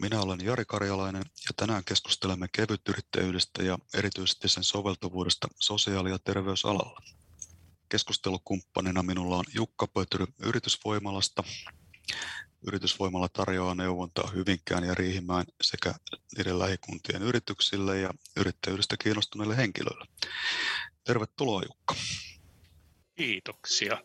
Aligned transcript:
Minä 0.00 0.20
olen 0.20 0.44
Jari 0.44 0.64
Karjalainen 0.64 1.22
ja 1.24 1.50
tänään 1.56 1.84
keskustelemme 1.84 2.46
kevytyrittäjyydestä 2.52 3.62
ja 3.62 3.78
erityisesti 3.94 4.48
sen 4.48 4.64
soveltuvuudesta 4.64 5.48
sosiaali- 5.60 6.10
ja 6.10 6.18
terveysalalla. 6.18 7.00
Keskustelukumppanina 7.88 9.02
minulla 9.02 9.36
on 9.36 9.44
Jukka 9.54 9.86
Pötyry 9.86 10.26
Yritysvoimalasta. 10.38 11.44
Yritysvoimalla 12.66 13.28
tarjoaa 13.28 13.74
neuvontaa 13.74 14.30
Hyvinkään 14.30 14.84
ja 14.84 14.94
Riihimäen 14.94 15.46
sekä 15.62 15.94
niiden 16.36 16.58
lähikuntien 16.58 17.22
yrityksille 17.22 18.00
ja 18.00 18.10
yrittäjyydestä 18.36 18.96
kiinnostuneille 18.96 19.56
henkilöille. 19.56 20.06
Tervetuloa 21.04 21.62
Jukka. 21.62 21.94
Kiitoksia. 23.14 23.98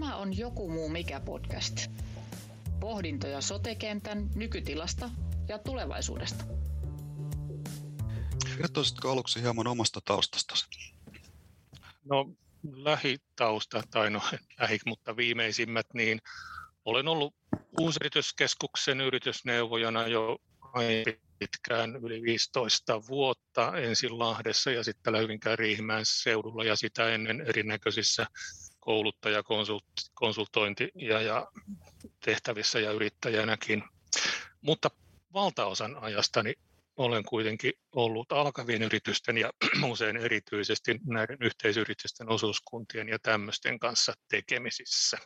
Tämä 0.00 0.16
on 0.16 0.38
Joku 0.38 0.70
muu 0.70 0.88
mikä 0.88 1.20
podcast. 1.20 1.76
Pohdintoja 2.80 3.40
sotekentän 3.40 4.30
nykytilasta 4.34 5.10
ja 5.48 5.58
tulevaisuudesta. 5.58 6.44
Kertoisitko 8.56 9.10
aluksi 9.10 9.42
hieman 9.42 9.66
omasta 9.66 10.00
taustastasi? 10.04 10.66
No 12.04 12.30
lähitausta, 12.72 13.82
tai 13.90 14.10
no 14.10 14.20
lähi, 14.60 14.78
mutta 14.86 15.16
viimeisimmät, 15.16 15.86
niin 15.94 16.20
olen 16.84 17.08
ollut 17.08 17.34
Uusyrityskeskuksen 17.80 19.00
yritysneuvojana 19.00 20.06
jo 20.06 20.38
pitkään, 21.38 21.96
yli 21.96 22.22
15 22.22 23.06
vuotta 23.08 23.76
ensin 23.76 24.18
Lahdessa 24.18 24.70
ja 24.70 24.84
sitten 24.84 25.18
Hyvinkään 25.18 25.58
Riihimäen 25.58 26.04
seudulla 26.06 26.64
ja 26.64 26.76
sitä 26.76 27.08
ennen 27.14 27.40
erinäköisissä 27.40 28.26
kouluttajakonsultointi- 28.80 30.92
ja, 30.94 31.20
ja 31.20 31.48
tehtävissä 32.24 32.80
ja 32.80 32.92
yrittäjänäkin. 32.92 33.84
Mutta 34.60 34.90
valtaosan 35.32 35.96
ajastani 35.96 36.54
olen 36.96 37.24
kuitenkin 37.24 37.72
ollut 37.92 38.32
alkavien 38.32 38.82
yritysten 38.82 39.38
ja 39.38 39.50
usein 39.90 40.16
erityisesti 40.16 41.00
näiden 41.06 41.38
yhteisyritysten 41.40 42.28
osuuskuntien 42.28 43.08
ja 43.08 43.18
tämmöisten 43.18 43.78
kanssa 43.78 44.12
tekemisissä. 44.28 45.18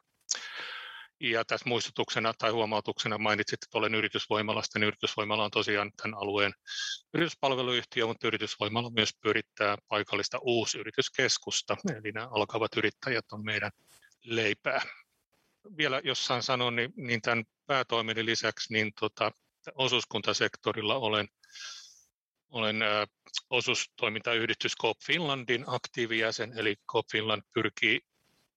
Ja 1.21 1.45
tässä 1.45 1.69
muistutuksena 1.69 2.35
tai 2.39 2.51
huomautuksena 2.51 3.19
mainitsit, 3.19 3.63
että 3.63 3.79
olen 3.79 3.95
yritysvoimalasta, 3.95 4.79
niin 4.79 4.87
yritysvoimala 4.87 5.45
on 5.45 5.51
tosiaan 5.51 5.93
tämän 5.97 6.19
alueen 6.19 6.53
yrityspalveluyhtiö, 7.15 8.07
mutta 8.07 8.27
yritysvoimalla 8.27 8.91
myös 8.91 9.11
pyörittää 9.23 9.79
paikallista 9.89 10.39
uusyrityskeskusta, 10.43 11.77
eli 11.99 12.13
nämä 12.13 12.29
alkavat 12.31 12.77
yrittäjät 12.77 13.33
on 13.33 13.45
meidän 13.45 13.71
leipää. 14.25 14.83
Vielä 15.77 16.01
jossain 16.05 16.43
sanon, 16.43 16.77
niin, 16.77 16.93
niin 16.97 17.23
tämän 17.23 17.45
päätoimeni 17.67 18.25
lisäksi 18.25 18.73
niin 18.73 18.93
tota, 19.01 19.33
osuuskuntasektorilla 19.75 20.97
olen 20.97 21.29
olen 22.55 22.83
ä, 22.83 23.07
osuustoimintayhdistys 23.51 24.77
Coop 24.77 24.97
Finlandin 25.07 25.65
aktiivijäsen, 25.67 26.59
eli 26.59 26.77
Coop 26.93 27.07
Finland 27.13 27.43
pyrkii 27.55 28.01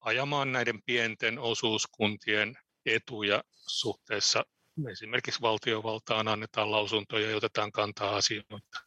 ajamaan 0.08 0.52
näiden 0.52 0.82
pienten 0.86 1.40
osuuskuntien 1.40 2.58
etuja 2.86 3.44
suhteessa 3.68 4.44
esimerkiksi 4.92 5.42
valtiovaltaan 5.42 6.28
annetaan 6.28 6.72
lausuntoja 6.72 7.30
ja 7.30 7.38
otetaan 7.38 7.72
kantaa 7.72 8.16
asioita. 8.16 8.80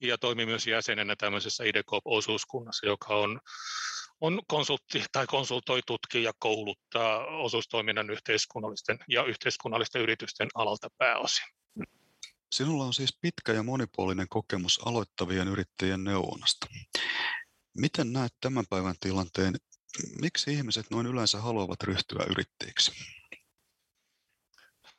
Ja 0.00 0.18
toimii 0.18 0.46
myös 0.46 0.66
jäsenenä 0.66 1.16
tämmöisessä 1.16 1.64
IDECOP-osuuskunnassa, 1.64 2.86
joka 2.86 3.16
on, 3.16 3.40
on 4.20 4.42
konsultti 4.46 5.04
tai 5.12 5.26
konsultoi, 5.26 5.80
tutkii 5.86 6.22
ja 6.22 6.32
kouluttaa 6.38 7.26
osuustoiminnan 7.26 8.10
yhteiskunnallisten 8.10 8.98
ja 9.08 9.24
yhteiskunnallisten 9.24 10.02
yritysten 10.02 10.48
alalta 10.54 10.88
pääosin. 10.98 11.46
Sinulla 12.52 12.84
on 12.84 12.94
siis 12.94 13.18
pitkä 13.20 13.52
ja 13.52 13.62
monipuolinen 13.62 14.28
kokemus 14.28 14.80
aloittavien 14.86 15.48
yrittäjien 15.48 16.04
neuvonnasta. 16.04 16.66
Miten 17.74 18.12
näet 18.12 18.32
tämän 18.40 18.64
päivän 18.70 18.94
tilanteen 19.00 19.54
Miksi 20.20 20.52
ihmiset 20.52 20.86
noin 20.90 21.06
yleensä 21.06 21.40
haluavat 21.40 21.82
ryhtyä 21.82 22.24
yrittäjiksi? 22.30 22.92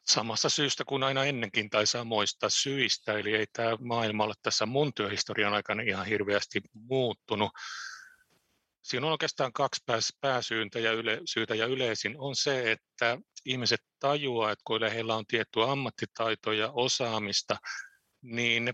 Samassa 0.08 0.50
syystä 0.50 0.86
kuin 0.86 1.04
aina 1.04 1.26
ennenkin 1.26 1.70
tai 1.70 1.88
samoista 1.88 2.50
syistä, 2.50 3.14
eli 3.14 3.36
ei 3.36 3.48
tämä 3.54 3.78
maailma 3.80 4.24
ole 4.24 4.34
tässä 4.42 4.66
mun 4.66 4.94
työhistorian 4.94 5.54
aikana 5.54 5.84
ihan 5.84 6.06
hirveästi 6.06 6.62
muuttunut. 6.74 7.52
Siinä 8.82 9.06
on 9.06 9.12
oikeastaan 9.12 9.54
kaksi 9.54 9.84
pääsyyntä 10.22 10.80
ja, 10.80 10.92
yle, 10.92 11.22
syytä 11.26 11.56
ja 11.56 11.66
yleisin 11.66 12.16
on 12.18 12.36
se, 12.36 12.72
että 12.72 13.18
ihmiset 13.46 13.82
tajuaa, 14.00 14.52
että 14.52 14.64
kun 14.66 14.92
heillä 14.92 15.16
on 15.16 15.26
tiettyä 15.28 15.72
ammattitaitoa 15.72 16.54
ja 16.54 16.72
osaamista, 16.72 17.58
niin 18.22 18.66
ne 18.66 18.74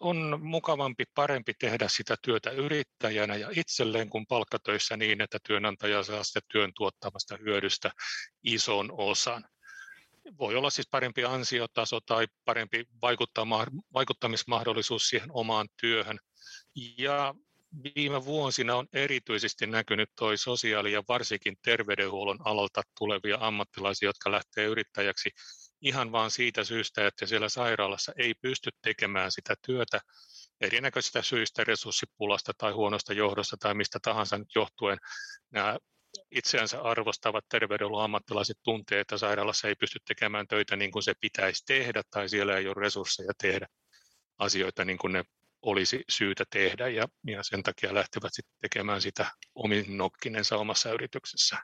on 0.00 0.38
mukavampi, 0.42 1.04
parempi 1.14 1.54
tehdä 1.54 1.88
sitä 1.88 2.16
työtä 2.22 2.50
yrittäjänä 2.50 3.36
ja 3.36 3.48
itselleen 3.56 4.10
kuin 4.10 4.26
palkkatöissä 4.26 4.96
niin, 4.96 5.20
että 5.20 5.38
työnantaja 5.46 6.02
saa 6.02 6.24
sitä 6.24 6.40
työn 6.52 6.72
tuottamasta 6.74 7.36
hyödystä 7.36 7.90
ison 8.42 8.92
osan. 8.92 9.44
Voi 10.38 10.56
olla 10.56 10.70
siis 10.70 10.88
parempi 10.90 11.24
ansiotaso 11.24 12.00
tai 12.00 12.26
parempi 12.44 12.84
vaikuttamismahdollisuus 13.94 15.08
siihen 15.08 15.28
omaan 15.32 15.68
työhön. 15.80 16.18
Ja 16.98 17.34
viime 17.84 18.24
vuosina 18.24 18.76
on 18.76 18.86
erityisesti 18.92 19.66
näkynyt 19.66 20.10
toi 20.16 20.38
sosiaali- 20.38 20.92
ja 20.92 21.02
varsinkin 21.08 21.56
terveydenhuollon 21.62 22.38
alalta 22.44 22.82
tulevia 22.98 23.38
ammattilaisia, 23.40 24.08
jotka 24.08 24.30
lähtee 24.30 24.64
yrittäjäksi 24.64 25.30
ihan 25.80 26.12
vaan 26.12 26.30
siitä 26.30 26.64
syystä, 26.64 27.06
että 27.06 27.26
siellä 27.26 27.48
sairaalassa 27.48 28.12
ei 28.16 28.34
pysty 28.34 28.70
tekemään 28.82 29.32
sitä 29.32 29.54
työtä 29.66 30.00
erinäköisistä 30.60 31.22
syistä, 31.22 31.64
resurssipulasta 31.64 32.52
tai 32.58 32.72
huonosta 32.72 33.12
johdosta 33.12 33.56
tai 33.56 33.74
mistä 33.74 33.98
tahansa 34.02 34.38
nyt 34.38 34.54
johtuen. 34.54 34.98
Nämä 35.50 35.78
itseänsä 36.30 36.80
arvostavat 36.82 37.44
terveydenhuollon 37.48 38.04
ammattilaiset 38.04 38.58
tuntee, 38.62 39.00
että 39.00 39.18
sairaalassa 39.18 39.68
ei 39.68 39.74
pysty 39.74 39.98
tekemään 40.08 40.46
töitä 40.48 40.76
niin 40.76 40.92
kuin 40.92 41.02
se 41.02 41.14
pitäisi 41.20 41.64
tehdä 41.66 42.02
tai 42.10 42.28
siellä 42.28 42.56
ei 42.56 42.66
ole 42.66 42.74
resursseja 42.78 43.32
tehdä 43.42 43.66
asioita 44.38 44.84
niin 44.84 44.98
kuin 44.98 45.12
ne 45.12 45.24
olisi 45.62 46.04
syytä 46.08 46.44
tehdä 46.50 46.88
ja, 46.88 47.08
ja 47.26 47.42
sen 47.42 47.62
takia 47.62 47.94
lähtevät 47.94 48.34
sitten 48.34 48.56
tekemään 48.60 49.02
sitä 49.02 49.32
omin 49.54 49.96
nokkinensa 49.96 50.56
omassa 50.56 50.92
yrityksessä. 50.92 51.56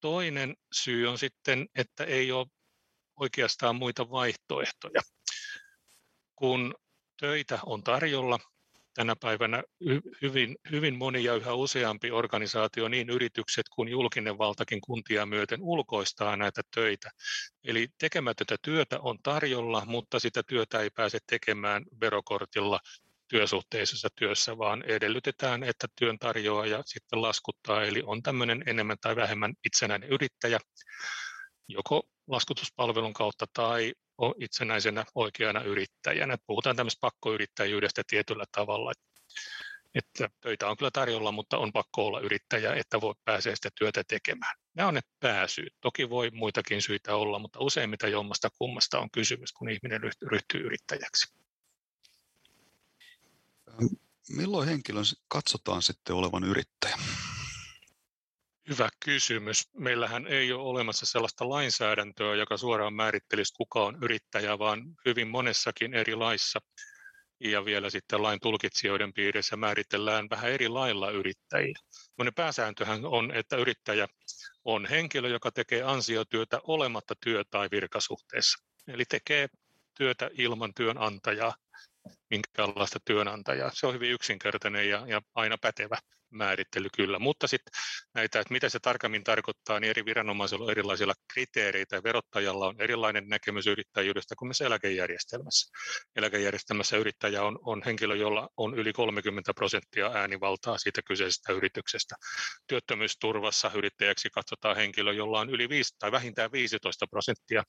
Toinen 0.00 0.56
syy 0.72 1.06
on 1.06 1.18
sitten, 1.18 1.66
että 1.74 2.04
ei 2.04 2.32
ole 2.32 2.46
oikeastaan 3.16 3.76
muita 3.76 4.10
vaihtoehtoja. 4.10 5.00
Kun 6.36 6.74
töitä 7.20 7.58
on 7.66 7.82
tarjolla, 7.82 8.38
tänä 8.94 9.16
päivänä 9.16 9.62
hyvin, 10.22 10.56
hyvin 10.70 10.98
moni 10.98 11.24
ja 11.24 11.34
yhä 11.34 11.54
useampi 11.54 12.10
organisaatio, 12.10 12.88
niin 12.88 13.10
yritykset 13.10 13.68
kuin 13.68 13.88
julkinen 13.88 14.38
valtakin 14.38 14.80
kuntia 14.80 15.26
myöten 15.26 15.62
ulkoistaa 15.62 16.36
näitä 16.36 16.62
töitä. 16.74 17.10
Eli 17.64 17.88
tekemätöntä 17.98 18.56
työtä 18.62 19.00
on 19.00 19.18
tarjolla, 19.22 19.82
mutta 19.86 20.20
sitä 20.20 20.42
työtä 20.42 20.80
ei 20.80 20.90
pääse 20.90 21.18
tekemään 21.26 21.84
verokortilla 22.00 22.80
työsuhteisessa 23.28 24.08
työssä, 24.16 24.58
vaan 24.58 24.82
edellytetään, 24.82 25.62
että 25.62 25.86
työn 25.98 26.18
tarjoaja 26.18 26.82
sitten 26.86 27.22
laskuttaa, 27.22 27.84
eli 27.84 28.02
on 28.06 28.22
tämmöinen 28.22 28.62
enemmän 28.66 28.96
tai 29.00 29.16
vähemmän 29.16 29.54
itsenäinen 29.64 30.08
yrittäjä, 30.08 30.58
joko 31.68 32.02
laskutuspalvelun 32.26 33.12
kautta 33.12 33.46
tai 33.52 33.94
itsenäisenä 34.40 35.04
oikeana 35.14 35.62
yrittäjänä. 35.62 36.38
Puhutaan 36.46 36.76
tämmöistä 36.76 37.00
pakkoyrittäjyydestä 37.00 38.02
tietyllä 38.06 38.44
tavalla, 38.52 38.92
että 39.94 40.28
töitä 40.40 40.68
on 40.68 40.76
kyllä 40.76 40.90
tarjolla, 40.90 41.32
mutta 41.32 41.58
on 41.58 41.72
pakko 41.72 42.06
olla 42.06 42.20
yrittäjä, 42.20 42.74
että 42.74 43.00
voi 43.00 43.14
pääsee 43.24 43.56
sitä 43.56 43.68
työtä 43.74 44.02
tekemään. 44.08 44.56
Nämä 44.74 44.88
on 44.88 44.94
ne 44.94 45.00
pääsyyt. 45.20 45.74
Toki 45.80 46.10
voi 46.10 46.30
muitakin 46.30 46.82
syitä 46.82 47.16
olla, 47.16 47.38
mutta 47.38 47.58
useimmiten 47.60 48.12
jommasta 48.12 48.48
kummasta 48.58 48.98
on 48.98 49.10
kysymys, 49.10 49.52
kun 49.52 49.68
ihminen 49.68 50.00
ryhtyy 50.22 50.60
yrittäjäksi. 50.60 51.34
Milloin 54.28 54.68
henkilön 54.68 55.04
katsotaan 55.28 55.82
sitten 55.82 56.16
olevan 56.16 56.44
yrittäjä? 56.44 56.96
Hyvä 58.70 58.88
kysymys. 59.04 59.68
Meillähän 59.74 60.26
ei 60.26 60.52
ole 60.52 60.62
olemassa 60.68 61.06
sellaista 61.06 61.48
lainsäädäntöä, 61.48 62.34
joka 62.34 62.56
suoraan 62.56 62.94
määrittelisi, 62.94 63.54
kuka 63.56 63.84
on 63.84 63.98
yrittäjä, 64.02 64.58
vaan 64.58 64.82
hyvin 65.04 65.28
monessakin 65.28 65.94
eri 65.94 66.14
laissa 66.14 66.60
ja 67.40 67.64
vielä 67.64 67.90
sitten 67.90 68.22
lain 68.22 68.40
tulkitsijoiden 68.40 69.12
piirissä 69.12 69.56
määritellään 69.56 70.30
vähän 70.30 70.50
eri 70.50 70.68
lailla 70.68 71.10
yrittäjiä. 71.10 71.74
Monen 72.18 72.34
pääsääntöhän 72.34 73.04
on, 73.04 73.34
että 73.34 73.56
yrittäjä 73.56 74.08
on 74.64 74.86
henkilö, 74.86 75.28
joka 75.28 75.50
tekee 75.50 75.82
ansiotyötä 75.82 76.60
olematta 76.62 77.14
työ- 77.20 77.44
tai 77.50 77.68
virkasuhteessa. 77.70 78.64
Eli 78.88 79.04
tekee 79.04 79.48
työtä 79.94 80.30
ilman 80.32 80.74
työnantajaa 80.74 81.54
minkäänlaista 82.30 82.98
työnantajaa. 83.04 83.70
Se 83.74 83.86
on 83.86 83.94
hyvin 83.94 84.10
yksinkertainen 84.10 84.88
ja, 84.88 85.06
ja 85.06 85.22
aina 85.34 85.58
pätevä 85.58 85.98
määrittely 86.30 86.88
kyllä, 86.96 87.18
mutta 87.18 87.46
sitten 87.46 87.72
näitä, 88.14 88.40
että 88.40 88.52
mitä 88.52 88.68
se 88.68 88.78
tarkemmin 88.78 89.24
tarkoittaa, 89.24 89.80
niin 89.80 89.90
eri 89.90 90.04
viranomaisilla 90.04 90.64
on 90.64 90.70
erilaisia 90.70 91.06
kriteereitä. 91.32 92.02
Verottajalla 92.02 92.66
on 92.66 92.80
erilainen 92.80 93.28
näkemys 93.28 93.66
yrittäjyydestä 93.66 94.34
kuin 94.38 94.48
myös 94.48 94.60
eläkejärjestelmässä. 94.60 95.72
Eläkejärjestelmässä 96.16 96.96
yrittäjä 96.96 97.42
on, 97.42 97.58
on 97.62 97.82
henkilö, 97.86 98.16
jolla 98.16 98.48
on 98.56 98.78
yli 98.78 98.92
30 98.92 99.54
prosenttia 99.54 100.12
äänivaltaa 100.14 100.78
siitä 100.78 101.02
kyseisestä 101.02 101.52
yrityksestä. 101.52 102.16
Työttömyysturvassa 102.66 103.70
yrittäjäksi 103.74 104.30
katsotaan 104.30 104.76
henkilö, 104.76 105.12
jolla 105.12 105.40
on 105.40 105.50
yli 105.50 105.68
5 105.68 105.94
tai 105.98 106.12
vähintään 106.12 106.52
15 106.52 107.06
prosenttia 107.06 107.62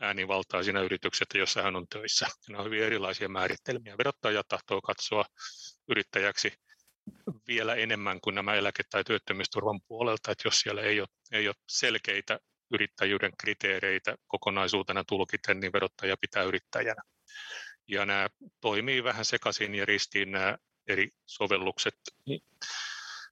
äänivaltaa 0.00 0.62
siinä 0.62 0.80
yrityksessä, 0.80 1.38
jossa 1.38 1.62
hän 1.62 1.76
on 1.76 1.88
töissä. 1.88 2.26
Nämä 2.48 2.58
on 2.58 2.66
hyvin 2.66 2.82
erilaisia 2.82 3.28
määritelmiä. 3.28 3.98
Verottaja 3.98 4.42
tahtoo 4.48 4.80
katsoa 4.80 5.24
yrittäjäksi 5.88 6.52
vielä 7.48 7.74
enemmän 7.74 8.20
kuin 8.20 8.34
nämä 8.34 8.54
eläke- 8.54 8.84
tai 8.90 9.04
työttömyysturvan 9.04 9.80
puolelta, 9.88 10.32
että 10.32 10.48
jos 10.48 10.60
siellä 10.60 10.82
ei 10.82 11.00
ole, 11.00 11.08
ei 11.32 11.48
ole 11.48 11.54
selkeitä 11.68 12.38
yrittäjyyden 12.72 13.32
kriteereitä 13.38 14.16
kokonaisuutena 14.26 15.04
tulkiten, 15.04 15.60
niin 15.60 15.72
verottaja 15.72 16.16
pitää 16.20 16.42
yrittäjänä. 16.42 17.02
Ja 17.88 18.06
nämä 18.06 18.28
toimii 18.60 19.04
vähän 19.04 19.24
sekaisin 19.24 19.74
ja 19.74 19.84
ristiin 19.86 20.32
nämä 20.32 20.58
eri 20.88 21.10
sovellukset, 21.26 21.94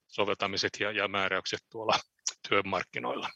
soveltamiset 0.07 0.79
ja, 0.79 0.91
ja 0.91 1.07
määräykset 1.07 1.59
tuolla 1.69 1.99
työmarkkinoilla. 2.49 3.29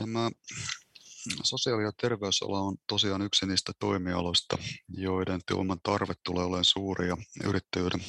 Tämä 0.00 0.30
sosiaali- 1.42 1.82
ja 1.82 1.92
terveysala 1.92 2.60
on 2.60 2.76
tosiaan 2.86 3.22
yksi 3.22 3.46
niistä 3.46 3.72
toimialoista, 3.78 4.58
joiden 4.88 5.40
työvoiman 5.46 5.80
tarve 5.82 6.14
tulee 6.24 6.44
olemaan 6.44 6.64
suuri 6.64 7.08
ja 7.08 7.16
yrittäjyyden 7.44 8.00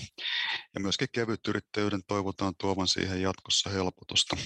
ja 0.74 0.80
myöskin 0.80 1.08
kevyt 1.12 1.48
yrittäjyyden 1.48 2.04
toivotaan 2.08 2.56
tuovan 2.56 2.88
siihen 2.88 3.22
jatkossa 3.22 3.70
helpotusta. 3.70 4.38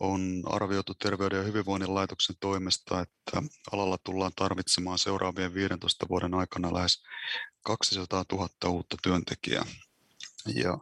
On 0.00 0.42
arvioitu 0.46 0.94
Terveyden 0.94 1.38
ja 1.38 1.44
hyvinvoinnin 1.44 1.94
laitoksen 1.94 2.36
toimesta, 2.40 3.00
että 3.00 3.42
alalla 3.72 3.98
tullaan 4.04 4.32
tarvitsemaan 4.36 4.98
seuraavien 4.98 5.54
15 5.54 6.06
vuoden 6.08 6.34
aikana 6.34 6.74
lähes 6.74 7.02
200 7.62 8.24
000 8.32 8.48
uutta 8.68 8.96
työntekijää. 9.02 9.66
Ja 10.54 10.78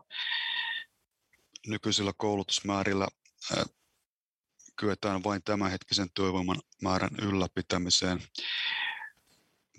nykyisillä 1.66 2.12
koulutusmäärillä 2.16 3.08
kyetään 4.76 5.25
vain 5.25 5.43
tämänhetkisen 5.43 6.08
työvoiman 6.14 6.61
määrän 6.82 7.17
ylläpitämiseen, 7.23 8.23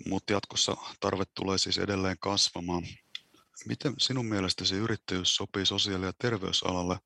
mutta 0.06 0.32
jatkossa 0.32 0.76
tarve 1.00 1.24
tulee 1.34 1.58
siis 1.58 1.78
edelleen 1.78 2.16
kasvamaan. 2.20 2.82
Miten 3.66 3.94
sinun 3.98 4.26
mielestäsi 4.26 4.74
yrittäjyys 4.74 5.34
sopii 5.34 5.66
sosiaali- 5.66 6.06
ja 6.06 6.12
terveysalalle? 6.18 6.96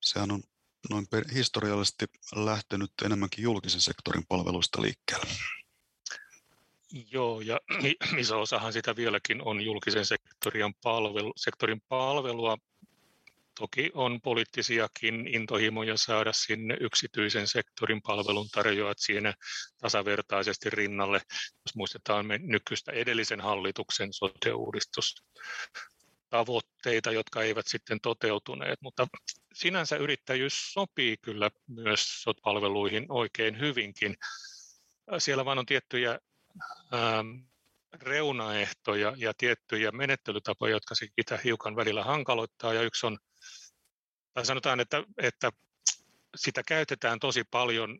Sehän 0.00 0.30
on 0.30 0.42
noin 0.90 1.06
historiallisesti 1.34 2.06
lähtenyt 2.34 2.92
enemmänkin 3.04 3.44
julkisen 3.44 3.80
sektorin 3.80 4.26
palveluista 4.28 4.82
liikkeelle. 4.82 5.26
Joo, 7.10 7.40
ja 7.40 7.60
iso 8.18 8.40
osahan 8.40 8.72
sitä 8.72 8.96
vieläkin 8.96 9.42
on 9.42 9.60
julkisen 9.60 10.06
sektorin, 10.06 10.74
palvelu, 10.82 11.32
sektorin 11.36 11.80
palvelua, 11.88 12.58
Toki 13.58 13.90
on 13.94 14.20
poliittisiakin 14.20 15.28
intohimoja 15.28 15.96
saada 15.96 16.32
sinne 16.32 16.76
yksityisen 16.80 17.48
sektorin 17.48 18.02
palveluntarjoajat 18.02 18.98
siinä 18.98 19.34
tasavertaisesti 19.78 20.70
rinnalle, 20.70 21.20
jos 21.66 21.74
muistetaan 21.76 22.26
me 22.26 22.38
nykyistä 22.38 22.92
edellisen 22.92 23.40
hallituksen 23.40 24.12
sote-uudistus 24.12 25.24
tavoitteita, 26.30 27.12
jotka 27.12 27.42
eivät 27.42 27.66
sitten 27.66 28.00
toteutuneet, 28.00 28.78
mutta 28.82 29.06
sinänsä 29.54 29.96
yrittäjyys 29.96 30.72
sopii 30.72 31.16
kyllä 31.16 31.50
myös 31.68 32.24
palveluihin 32.42 33.06
oikein 33.08 33.58
hyvinkin. 33.58 34.16
Siellä 35.18 35.44
vaan 35.44 35.58
on 35.58 35.66
tiettyjä 35.66 36.18
ähm, 36.94 37.28
reunaehtoja 37.92 39.12
ja 39.16 39.32
tiettyjä 39.38 39.90
menettelytapoja, 39.90 40.72
jotka 40.72 40.94
sitä 40.94 41.38
hiukan 41.44 41.76
välillä 41.76 42.04
hankaloittaa, 42.04 42.74
ja 42.74 42.82
yksi 42.82 43.06
on 43.06 43.18
tai 44.34 44.46
sanotaan, 44.46 44.80
että, 44.80 45.04
että 45.18 45.52
sitä 46.36 46.62
käytetään 46.66 47.18
tosi 47.18 47.44
paljon 47.44 47.98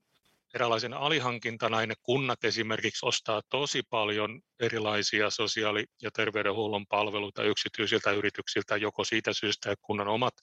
eräänlaisena 0.54 0.96
alihankintana. 0.96 1.86
Ne 1.86 1.94
kunnat 2.02 2.44
esimerkiksi 2.44 3.06
ostaa 3.06 3.42
tosi 3.48 3.82
paljon 3.82 4.42
erilaisia 4.60 5.30
sosiaali- 5.30 5.86
ja 6.02 6.10
terveydenhuollon 6.10 6.86
palveluita 6.86 7.44
yksityisiltä 7.44 8.10
yrityksiltä, 8.10 8.76
joko 8.76 9.04
siitä 9.04 9.32
syystä, 9.32 9.72
että 9.72 9.84
kunnan 9.86 10.08
omat 10.08 10.34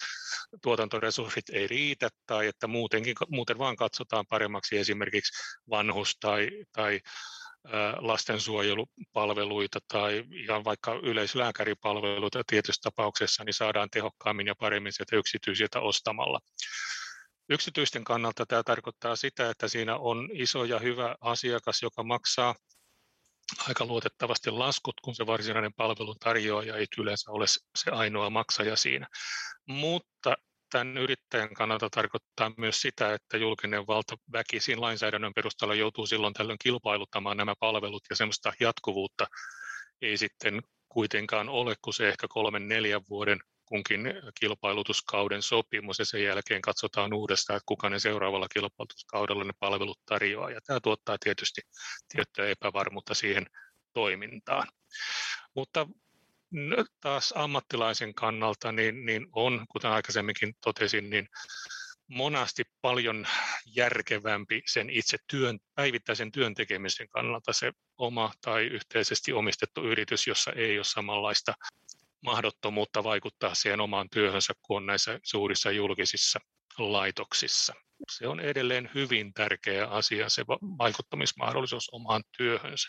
tuotantoresurssit 0.62 1.50
ei 1.50 1.68
riitä, 1.68 2.10
tai 2.26 2.48
että 2.48 2.68
muutenkin, 2.68 3.16
muuten 3.30 3.58
vaan 3.58 3.76
katsotaan 3.76 4.26
paremmaksi 4.30 4.78
esimerkiksi 4.78 5.34
vanhus- 5.70 6.18
tai, 6.20 6.50
tai 6.72 7.00
lastensuojelupalveluita 7.98 9.80
tai 9.88 10.24
ihan 10.32 10.64
vaikka 10.64 10.94
yleislääkäripalveluita 10.94 12.44
tietyissä 12.48 12.82
tapauksessa, 12.84 13.44
niin 13.44 13.54
saadaan 13.54 13.90
tehokkaammin 13.90 14.48
ja 14.48 14.56
paremmin 14.56 14.94
sieltä 14.94 15.16
yksityisiltä 15.16 15.80
ostamalla. 15.80 16.40
Yksityisten 17.50 18.04
kannalta 18.04 18.46
tämä 18.46 18.64
tarkoittaa 18.64 19.16
sitä, 19.16 19.50
että 19.50 19.68
siinä 19.68 19.98
on 19.98 20.30
iso 20.34 20.64
ja 20.64 20.80
hyvä 20.80 21.16
asiakas, 21.22 21.82
joka 21.82 22.04
maksaa 22.04 22.56
aika 23.68 23.86
luotettavasti 23.86 24.52
laskut, 24.52 24.96
kun 25.02 25.16
se 25.16 25.26
varsinainen 25.26 25.74
palveluntarjoaja 25.74 26.76
ei 26.76 26.86
yleensä 26.98 27.32
ole 27.32 27.46
se 27.76 27.92
ainoa 27.92 28.30
maksaja 28.30 28.76
siinä. 28.76 29.08
Mutta 29.68 30.36
tämän 30.70 30.98
yrittäjän 30.98 31.54
kannalta 31.54 31.90
tarkoittaa 31.90 32.52
myös 32.58 32.82
sitä, 32.82 33.14
että 33.14 33.38
julkinen 33.38 33.88
valta 33.88 34.16
väkisin 34.32 34.82
lainsäädännön 34.82 35.34
perusteella 35.34 35.76
joutuu 35.76 36.08
silloin 36.08 36.34
tällöin 36.34 36.60
kilpailuttamaan 36.64 37.38
nämä 37.38 37.54
palvelut 37.60 38.04
ja 38.10 38.16
semmoista 38.16 38.54
jatkuvuutta 38.60 39.28
ei 40.02 40.18
sitten 40.18 40.62
kuitenkaan 40.90 41.50
ole, 41.50 41.76
kun 41.82 41.94
se 41.94 42.10
ehkä 42.10 42.28
kolmen 42.30 42.68
neljän 42.68 43.02
vuoden 43.10 43.40
kunkin 43.66 44.02
kilpailutuskauden 44.40 45.42
sopimus 45.42 46.00
ja 46.00 46.06
sen 46.06 46.24
jälkeen 46.24 46.62
katsotaan 46.62 47.14
uudestaan, 47.14 47.58
että 47.58 47.66
kuka 47.66 47.90
ne 47.90 48.00
seuraavalla 48.00 48.48
kilpailutuskaudella 48.48 49.44
ne 49.44 49.54
palvelut 49.60 50.00
tarjoaa. 50.06 50.52
Ja 50.52 50.62
tämä 50.62 50.80
tuottaa 50.80 51.18
tietysti 51.20 51.62
tiettyä 52.10 52.48
epävarmuutta 52.50 53.14
siihen 53.14 53.46
toimintaan. 53.94 54.68
Mutta 55.56 55.88
taas 57.00 57.34
ammattilaisen 57.36 58.14
kannalta 58.14 58.72
niin, 58.72 59.06
niin 59.06 59.28
on, 59.32 59.66
kuten 59.72 59.92
aikaisemminkin 59.92 60.54
totesin, 60.62 61.10
niin 61.10 61.28
monasti 62.08 62.64
paljon 62.82 63.28
järkevämpi 63.76 64.62
sen 64.66 64.90
itse 64.90 65.18
työn, 65.28 65.60
päivittäisen 65.76 66.32
työn 66.32 66.54
tekemisen 66.54 67.10
kannalta 67.10 67.54
se 67.54 67.72
oma 67.98 68.32
tai 68.42 68.64
yhteisesti 68.64 69.34
omistettu 69.34 69.84
yritys, 69.84 70.28
jossa 70.28 70.52
ei 70.52 70.78
ole 70.78 70.84
samanlaista 70.84 71.54
mahdottomuutta 72.24 73.04
vaikuttaa 73.04 73.56
siihen 73.56 73.82
omaan 73.82 74.08
työhönsä 74.10 74.54
kuin 74.62 74.86
näissä 74.86 75.20
suurissa 75.24 75.72
julkisissa 75.72 76.40
laitoksissa. 76.78 77.74
Se 78.12 78.28
on 78.28 78.40
edelleen 78.40 78.90
hyvin 78.96 79.34
tärkeä 79.34 79.88
asia, 79.88 80.30
se 80.30 80.46
vaikuttamismahdollisuus 80.78 81.90
omaan 81.92 82.24
työhönsä. 82.38 82.88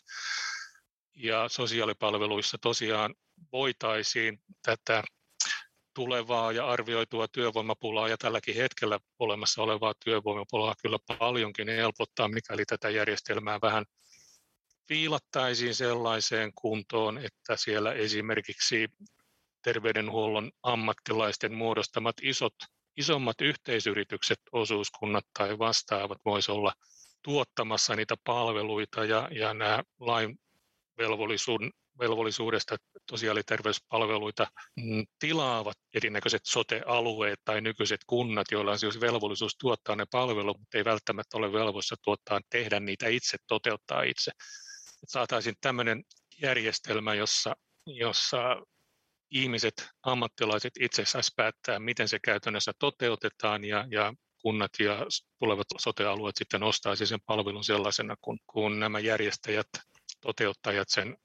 Ja 1.14 1.48
sosiaalipalveluissa 1.48 2.58
tosiaan 2.58 3.14
voitaisiin 3.52 4.40
tätä 4.62 5.02
tulevaa 5.94 6.52
ja 6.52 6.66
arvioitua 6.66 7.28
työvoimapulaa 7.28 8.08
ja 8.08 8.18
tälläkin 8.18 8.54
hetkellä 8.54 8.98
olemassa 9.18 9.62
olevaa 9.62 9.94
työvoimapulaa 10.04 10.74
kyllä 10.82 10.98
paljonkin 11.18 11.68
helpottaa, 11.68 12.28
mikäli 12.28 12.64
tätä 12.64 12.90
järjestelmää 12.90 13.58
vähän 13.62 13.84
viilattaisiin 14.88 15.74
sellaiseen 15.74 16.52
kuntoon, 16.54 17.18
että 17.18 17.56
siellä 17.56 17.92
esimerkiksi 17.92 18.88
terveydenhuollon 19.62 20.52
ammattilaisten 20.62 21.54
muodostamat 21.54 22.16
isot, 22.22 22.54
isommat 22.96 23.40
yhteisyritykset, 23.40 24.38
osuuskunnat 24.52 25.24
tai 25.38 25.58
vastaavat 25.58 26.18
voisi 26.24 26.52
olla 26.52 26.72
tuottamassa 27.22 27.96
niitä 27.96 28.14
palveluita 28.24 29.04
ja, 29.04 29.28
ja 29.32 29.54
nämä 29.54 29.82
lain 30.00 30.38
velvollisuuden, 31.00 31.70
velvollisuudesta 31.98 32.76
sosiaaliterveyspalveluita 33.10 34.46
mm, 34.76 35.04
tilaavat 35.18 35.76
erinäköiset 35.94 36.42
sote-alueet 36.44 37.40
tai 37.44 37.60
nykyiset 37.60 38.00
kunnat, 38.06 38.46
joilla 38.50 38.70
on 38.70 38.78
siis 38.78 39.00
velvollisuus 39.00 39.56
tuottaa 39.60 39.96
ne 39.96 40.04
palvelut, 40.10 40.58
mutta 40.58 40.78
ei 40.78 40.84
välttämättä 40.84 41.36
ole 41.36 41.52
velvoissa 41.52 41.96
tuottaa, 42.04 42.40
tehdä 42.50 42.80
niitä 42.80 43.08
itse, 43.08 43.36
toteuttaa 43.46 44.02
itse. 44.02 44.30
Saataisiin 45.06 45.54
tämmöinen 45.60 46.04
järjestelmä, 46.42 47.14
jossa, 47.14 47.56
jossa 47.86 48.56
ihmiset, 49.30 49.88
ammattilaiset 50.02 50.72
itse 50.80 51.04
saisi 51.04 51.32
päättää, 51.36 51.78
miten 51.78 52.08
se 52.08 52.18
käytännössä 52.18 52.72
toteutetaan 52.78 53.64
ja, 53.64 53.86
ja 53.90 54.14
kunnat 54.42 54.70
ja 54.78 55.06
tulevat 55.38 55.66
sote-alueet 55.78 56.36
sitten 56.36 56.62
ostaisi 56.62 57.06
sen 57.06 57.20
palvelun 57.26 57.64
sellaisena, 57.64 58.16
kun, 58.20 58.38
kun 58.46 58.80
nämä 58.80 58.98
järjestäjät, 58.98 59.66
toteuttajat 60.20 60.88
sen 60.88 61.16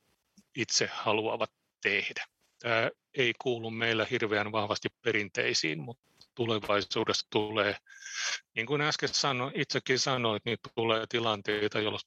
itse 0.55 0.89
haluavat 0.93 1.51
tehdä. 1.81 2.25
Tämä 2.59 2.89
ei 3.13 3.33
kuulu 3.41 3.71
meillä 3.71 4.05
hirveän 4.11 4.51
vahvasti 4.51 4.87
perinteisiin, 5.01 5.79
mutta 5.79 6.03
tulevaisuudessa 6.35 7.27
tulee, 7.29 7.77
niin 8.55 8.65
kuin 8.65 8.81
äsken 8.81 9.09
sanoin, 9.09 9.61
itsekin 9.61 9.99
sanoit, 9.99 10.45
niin 10.45 10.57
tulee 10.75 11.05
tilanteita, 11.09 11.79
jolloin 11.79 12.01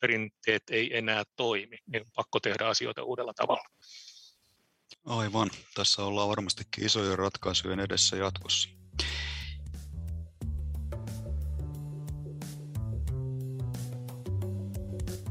perinteet 0.00 0.62
ei 0.70 0.96
enää 0.96 1.24
toimi, 1.36 1.78
niin 1.86 2.02
on 2.02 2.10
pakko 2.14 2.40
tehdä 2.40 2.66
asioita 2.66 3.02
uudella 3.02 3.34
tavalla. 3.34 3.68
Aivan. 5.04 5.50
Tässä 5.74 6.02
ollaan 6.02 6.28
varmastikin 6.28 6.86
isojen 6.86 7.18
ratkaisujen 7.18 7.80
edessä 7.80 8.16
jatkossa. 8.16 8.68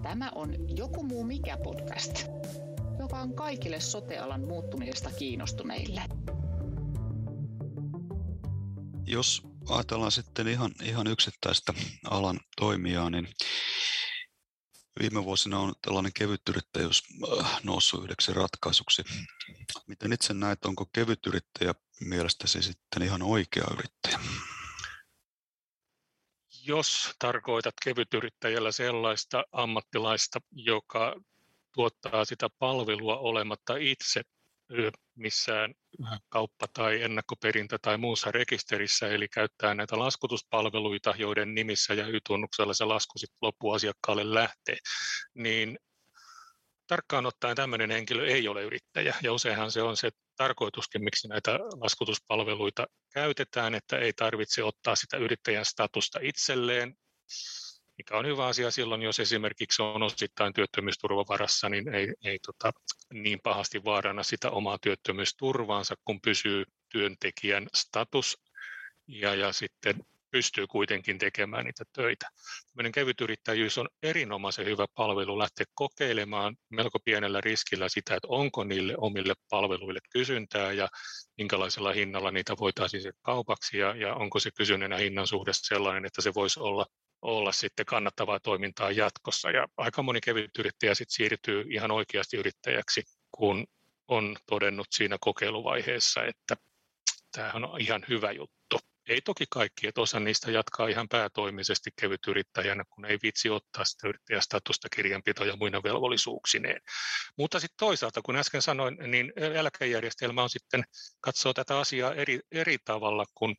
Tämä 0.05 0.31
on 0.35 0.77
Joku 0.77 1.03
muu 1.03 1.23
mikä 1.23 1.57
podcast, 1.57 2.11
joka 2.99 3.19
on 3.19 3.35
kaikille 3.35 3.79
sotealan 3.79 4.41
muuttumisesta 4.41 5.11
kiinnostuneille. 5.11 6.01
Jos 9.05 9.41
ajatellaan 9.69 10.11
sitten 10.11 10.47
ihan, 10.47 10.71
ihan 10.83 11.07
yksittäistä 11.07 11.73
alan 12.09 12.39
toimijaa, 12.55 13.09
niin 13.09 13.27
viime 14.99 15.23
vuosina 15.23 15.59
on 15.59 15.73
tällainen 15.81 16.13
kevytyrittäjyys 16.13 17.03
äh, 17.39 17.59
noussut 17.63 18.03
yhdeksi 18.03 18.33
ratkaisuksi. 18.33 19.03
Miten 19.87 20.13
itse 20.13 20.33
näet, 20.33 20.65
onko 20.65 20.85
kevytyrittäjä 20.93 21.73
mielestäsi 22.01 22.61
sitten 22.61 23.03
ihan 23.03 23.21
oikea 23.21 23.65
yrittäjä? 23.73 24.14
Jos 26.67 27.15
tarkoitat 27.19 27.73
kevytyrittäjällä 27.83 28.71
sellaista 28.71 29.43
ammattilaista, 29.51 30.39
joka 30.51 31.15
tuottaa 31.73 32.25
sitä 32.25 32.49
palvelua 32.59 33.17
olematta 33.17 33.75
itse 33.75 34.21
missään 35.15 35.73
kauppa- 36.29 36.67
tai 36.73 37.01
ennakkoperintä- 37.01 37.77
tai 37.81 37.97
muussa 37.97 38.31
rekisterissä, 38.31 39.07
eli 39.07 39.27
käyttää 39.27 39.75
näitä 39.75 39.99
laskutuspalveluita, 39.99 41.13
joiden 41.17 41.55
nimissä 41.55 41.93
ja 41.93 42.07
Y-tunnuksella 42.07 42.73
se 42.73 42.85
lasku 42.85 43.17
sitten 43.17 43.37
loppuasiakkaalle 43.41 44.33
lähtee, 44.33 44.77
niin 45.33 45.79
tarkkaan 46.87 47.25
ottaen 47.25 47.55
tämmöinen 47.55 47.91
henkilö 47.91 48.27
ei 48.27 48.47
ole 48.47 48.63
yrittäjä, 48.63 49.15
ja 49.23 49.33
useinhan 49.33 49.71
se 49.71 49.81
on 49.81 49.97
se 49.97 50.09
tarkoituskin, 50.35 51.03
miksi 51.03 51.27
näitä 51.27 51.51
laskutuspalveluita 51.81 52.87
käytetään, 53.13 53.75
että 53.75 53.97
ei 53.97 54.13
tarvitse 54.13 54.63
ottaa 54.63 54.95
sitä 54.95 55.17
yrittäjän 55.17 55.65
statusta 55.65 56.19
itselleen, 56.21 56.97
mikä 57.97 58.17
on 58.17 58.25
hyvä 58.25 58.45
asia 58.45 58.71
silloin, 58.71 59.01
jos 59.01 59.19
esimerkiksi 59.19 59.81
on 59.81 60.03
osittain 60.03 60.53
työttömyysturvavarassa, 60.53 61.69
niin 61.69 61.95
ei, 61.95 62.13
ei 62.23 62.39
tota, 62.39 62.71
niin 63.13 63.39
pahasti 63.43 63.83
vaarana 63.83 64.23
sitä 64.23 64.49
omaa 64.49 64.77
työttömyysturvaansa, 64.77 65.95
kun 66.05 66.21
pysyy 66.21 66.65
työntekijän 66.91 67.67
status. 67.75 68.37
Ja, 69.07 69.35
ja 69.35 69.53
sitten 69.53 69.95
pystyy 70.35 70.67
kuitenkin 70.67 71.17
tekemään 71.17 71.65
niitä 71.65 71.83
töitä. 71.93 72.29
Tällainen 72.71 72.91
kevytyrittäjyys 72.91 73.77
on 73.77 73.89
erinomaisen 74.03 74.65
hyvä 74.65 74.85
palvelu 74.95 75.39
lähteä 75.39 75.65
kokeilemaan 75.73 76.55
melko 76.69 76.99
pienellä 76.99 77.41
riskillä 77.41 77.89
sitä, 77.89 78.15
että 78.15 78.27
onko 78.27 78.63
niille 78.63 78.95
omille 78.97 79.33
palveluille 79.49 79.99
kysyntää 80.11 80.71
ja 80.71 80.87
minkälaisella 81.37 81.93
hinnalla 81.93 82.31
niitä 82.31 82.53
voitaisiin 82.59 83.13
kaupaksi 83.21 83.77
ja, 83.77 83.95
ja 83.95 84.15
onko 84.15 84.39
se 84.39 84.51
kysynnän 84.51 84.99
hinnan 84.99 85.27
suhde 85.27 85.51
sellainen, 85.53 86.05
että 86.05 86.21
se 86.21 86.33
voisi 86.33 86.59
olla 86.59 86.85
olla 87.21 87.51
sitten 87.51 87.85
kannattavaa 87.85 88.39
toimintaa 88.39 88.91
jatkossa. 88.91 89.51
Ja 89.51 89.67
aika 89.77 90.03
moni 90.03 90.21
kevyt 90.21 90.57
yrittäjä 90.59 90.95
sitten 90.95 91.15
siirtyy 91.15 91.65
ihan 91.69 91.91
oikeasti 91.91 92.37
yrittäjäksi, 92.37 93.03
kun 93.31 93.67
on 94.07 94.35
todennut 94.45 94.87
siinä 94.91 95.17
kokeiluvaiheessa, 95.19 96.25
että 96.25 96.57
tämähän 97.31 97.65
on 97.65 97.81
ihan 97.81 98.05
hyvä 98.09 98.31
juttu. 98.31 98.79
Ei 99.07 99.21
toki 99.21 99.45
kaikki, 99.49 99.87
että 99.87 100.01
osa 100.01 100.19
niistä 100.19 100.51
jatkaa 100.51 100.87
ihan 100.87 101.09
päätoimisesti 101.09 101.89
kevyt 102.01 102.27
yrittäjänä, 102.27 102.83
kun 102.89 103.05
ei 103.05 103.17
vitsi 103.23 103.49
ottaa 103.49 103.85
sitä 103.85 104.07
yrittäjästatusta 104.07 104.89
kirjanpito 104.89 105.45
ja 105.45 105.55
muina 105.55 105.83
velvollisuuksineen. 105.83 106.81
Mutta 107.37 107.59
sitten 107.59 107.77
toisaalta, 107.77 108.21
kun 108.21 108.35
äsken 108.35 108.61
sanoin, 108.61 108.97
niin 109.07 109.33
eläkejärjestelmä 109.35 110.43
on 110.43 110.49
sitten 110.49 110.83
katsoo 111.21 111.53
tätä 111.53 111.79
asiaa 111.79 112.13
eri, 112.13 112.39
eri 112.51 112.77
tavalla, 112.85 113.25
kun 113.35 113.55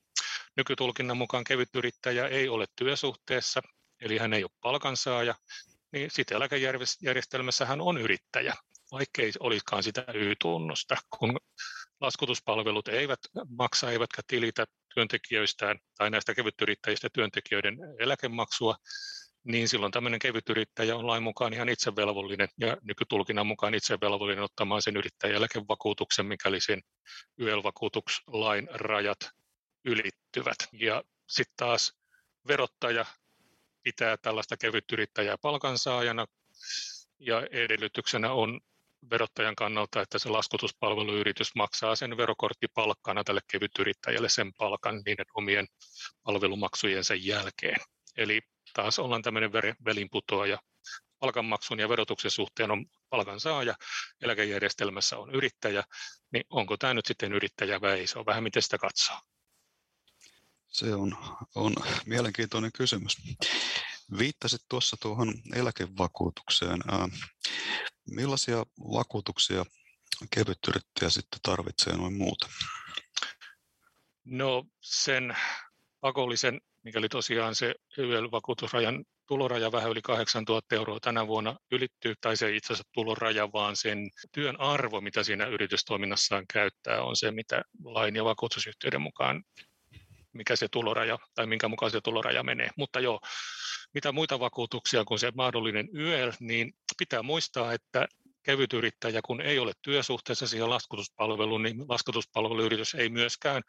nykytulkinnan 0.57 1.17
mukaan 1.17 1.45
kevyt 1.45 1.69
yrittäjä 1.75 2.29
ei 2.29 2.49
ole 2.49 2.67
työsuhteessa, 2.77 3.63
eli 4.01 4.19
hän 4.19 4.33
ei 4.33 4.45
ole 4.45 4.51
palkansaaja, 4.61 5.35
niin 5.93 6.11
sitten 6.11 6.37
eläkejärjestelmässä 6.37 7.67
hän 7.67 7.81
on 7.81 7.99
yrittäjä, 7.99 8.55
vaikkei 8.93 9.33
olisikaan 9.41 9.83
sitä 9.83 10.05
Y-tunnusta, 10.15 10.97
kun 11.19 11.37
laskutuspalvelut 12.01 12.89
eivät 12.89 13.21
maksa 13.49 13.91
eivätkä 13.91 14.23
tilitä 14.27 14.67
työntekijöistään 14.97 15.79
tai 15.99 16.11
näistä 16.11 16.35
kevytyrittäjistä 16.35 17.09
työntekijöiden 17.13 17.79
eläkemaksua, 17.99 18.77
niin 19.45 19.69
silloin 19.69 19.93
tämmöinen 19.93 20.19
kevytyrittäjä 20.19 20.97
on 20.97 21.07
lain 21.07 21.23
mukaan 21.23 21.53
ihan 21.53 21.69
itsevelvollinen 21.69 22.49
ja 22.61 22.77
nykytulkinnan 22.83 23.47
mukaan 23.47 23.75
itsevelvollinen 23.75 24.45
ottamaan 24.45 24.83
sen 24.83 24.97
yrittäjäeläkevakuutuksen, 24.97 26.27
mikäli 26.27 26.61
sen 26.61 26.83
YEL-vakuutuslain 27.41 28.69
rajat 28.73 29.19
ylittyvät. 29.85 30.57
Ja 30.73 31.03
sitten 31.29 31.55
taas 31.57 31.93
verottaja 32.49 33.05
pitää 33.83 34.17
tällaista 34.17 34.57
kevytyrittäjää 34.57 35.39
palkansaajana 35.39 36.27
ja 37.19 37.43
edellytyksenä 37.51 38.33
on 38.33 38.61
verottajan 39.11 39.57
kannalta, 39.57 40.03
että 40.03 40.19
se 40.19 40.29
laskutuspalveluyritys 40.29 41.55
maksaa 41.55 41.97
sen 41.97 42.17
verokorttipalkkana 42.17 43.25
tälle 43.25 43.41
kevytyrittäjälle 43.53 44.29
sen 44.29 44.53
palkan 44.55 45.03
niiden 45.07 45.27
omien 45.35 45.67
palvelumaksujensa 46.23 47.15
jälkeen. 47.15 47.77
Eli 48.17 48.41
taas 48.75 48.99
ollaan 48.99 49.23
tämmöinen 49.23 49.53
velinputoaja. 49.85 50.59
Palkanmaksun 51.19 51.79
ja 51.79 51.89
verotuksen 51.89 52.31
suhteen 52.31 52.71
on 52.71 52.87
palkansaaja, 53.11 53.75
eläkejärjestelmässä 54.23 55.19
on 55.19 55.35
yrittäjä, 55.35 55.85
niin 56.33 56.45
onko 56.51 56.77
tämä 56.77 56.95
nyt 56.95 57.07
sitten 57.07 57.33
yrittäjä 57.33 57.81
vai 57.81 57.99
ei? 57.99 58.07
Se 58.07 58.19
on 58.19 58.27
vähän 58.27 58.43
miten 58.43 58.63
sitä 58.63 58.79
katsoo. 58.79 59.17
Se 60.69 60.95
on, 60.95 61.17
on 61.55 61.75
mielenkiintoinen 62.07 62.71
kysymys. 62.73 63.17
Viittasit 64.19 64.61
tuossa 64.69 64.97
tuohon 65.01 65.35
eläkevakuutukseen. 65.55 66.81
Millaisia 68.11 68.65
vakuutuksia 68.79 69.65
kevytyrittäjä 70.31 71.11
sitten 71.11 71.41
tarvitsee 71.43 71.97
noin 71.97 72.15
muuta? 72.15 72.49
No 74.25 74.65
sen 74.81 75.37
pakollisen, 76.01 76.61
mikäli 76.83 77.09
tosiaan 77.09 77.55
se 77.55 77.75
YL-vakuutusrajan 77.99 79.05
tuloraja 79.27 79.73
vähän 79.73 79.91
yli 79.91 80.03
8000 80.03 80.75
euroa 80.75 81.01
tänä 81.01 81.27
vuonna 81.27 81.57
ylittyy, 81.73 82.15
tai 82.21 82.37
se 82.37 82.57
itse 82.57 82.73
asiassa 82.73 82.91
tuloraja, 82.93 83.53
vaan 83.53 83.77
sen 83.77 84.11
työn 84.33 84.61
arvo, 84.61 85.01
mitä 85.01 85.23
siinä 85.23 85.47
yritystoiminnassaan 85.47 86.45
käyttää, 86.53 87.03
on 87.03 87.17
se, 87.17 87.31
mitä 87.31 87.63
lain 87.85 88.17
ja 88.17 88.25
vakuutusyhtiöiden 88.25 89.03
mukaan 89.03 89.43
mikä 90.37 90.57
se 90.57 90.69
tuloraja 90.69 91.19
tai 91.35 91.47
minkä 91.47 91.69
mukaan 91.69 91.91
se 91.91 92.01
tuloraja 92.01 92.43
menee. 92.43 92.71
Mutta 92.77 93.01
joo, 93.01 93.21
mitä 93.97 94.13
muita 94.13 94.41
vakuutuksia 94.41 95.05
kuin 95.05 95.19
se 95.19 95.33
mahdollinen 95.35 95.89
YL, 95.93 96.31
niin 96.41 96.75
pitää 96.99 97.23
muistaa, 97.23 97.73
että 97.73 98.09
kevyt 98.43 98.73
yrittäjä, 98.73 99.21
kun 99.27 99.41
ei 99.41 99.59
ole 99.59 99.73
työsuhteessa 99.83 100.47
siihen 100.47 100.71
laskutuspalveluun, 100.71 101.63
niin 101.63 101.85
laskutuspalveluyritys 101.89 102.95
ei 102.95 103.09
myöskään 103.09 103.63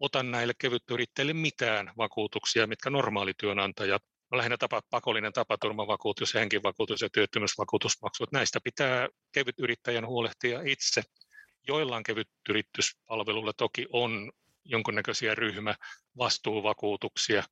ota 0.00 0.22
näille 0.22 0.52
kevytyrittäjille 0.58 1.32
mitään 1.32 1.92
vakuutuksia, 1.96 2.66
mitkä 2.66 2.90
normaali 2.90 3.32
työnantaja 3.40 3.98
lähinnä 4.32 4.56
tapa, 4.56 4.82
pakollinen 4.90 5.32
tapaturmavakuutus, 5.32 6.34
henkivakuutus 6.34 7.00
ja 7.00 7.08
työttömyysvakuutusmaksut. 7.10 8.32
Näistä 8.32 8.60
pitää 8.64 9.08
kevyt 9.32 9.58
yrittäjän 9.58 10.06
huolehtia 10.06 10.60
itse. 10.64 11.02
Joillain 11.68 12.02
kevyt 12.02 12.28
yrityspalvelulla 12.48 13.52
toki 13.52 13.86
on 13.92 14.32
jonkunnäköisiä 14.64 15.34
ryhmä 15.34 15.74
vastuuvakuutuksia 16.18 17.42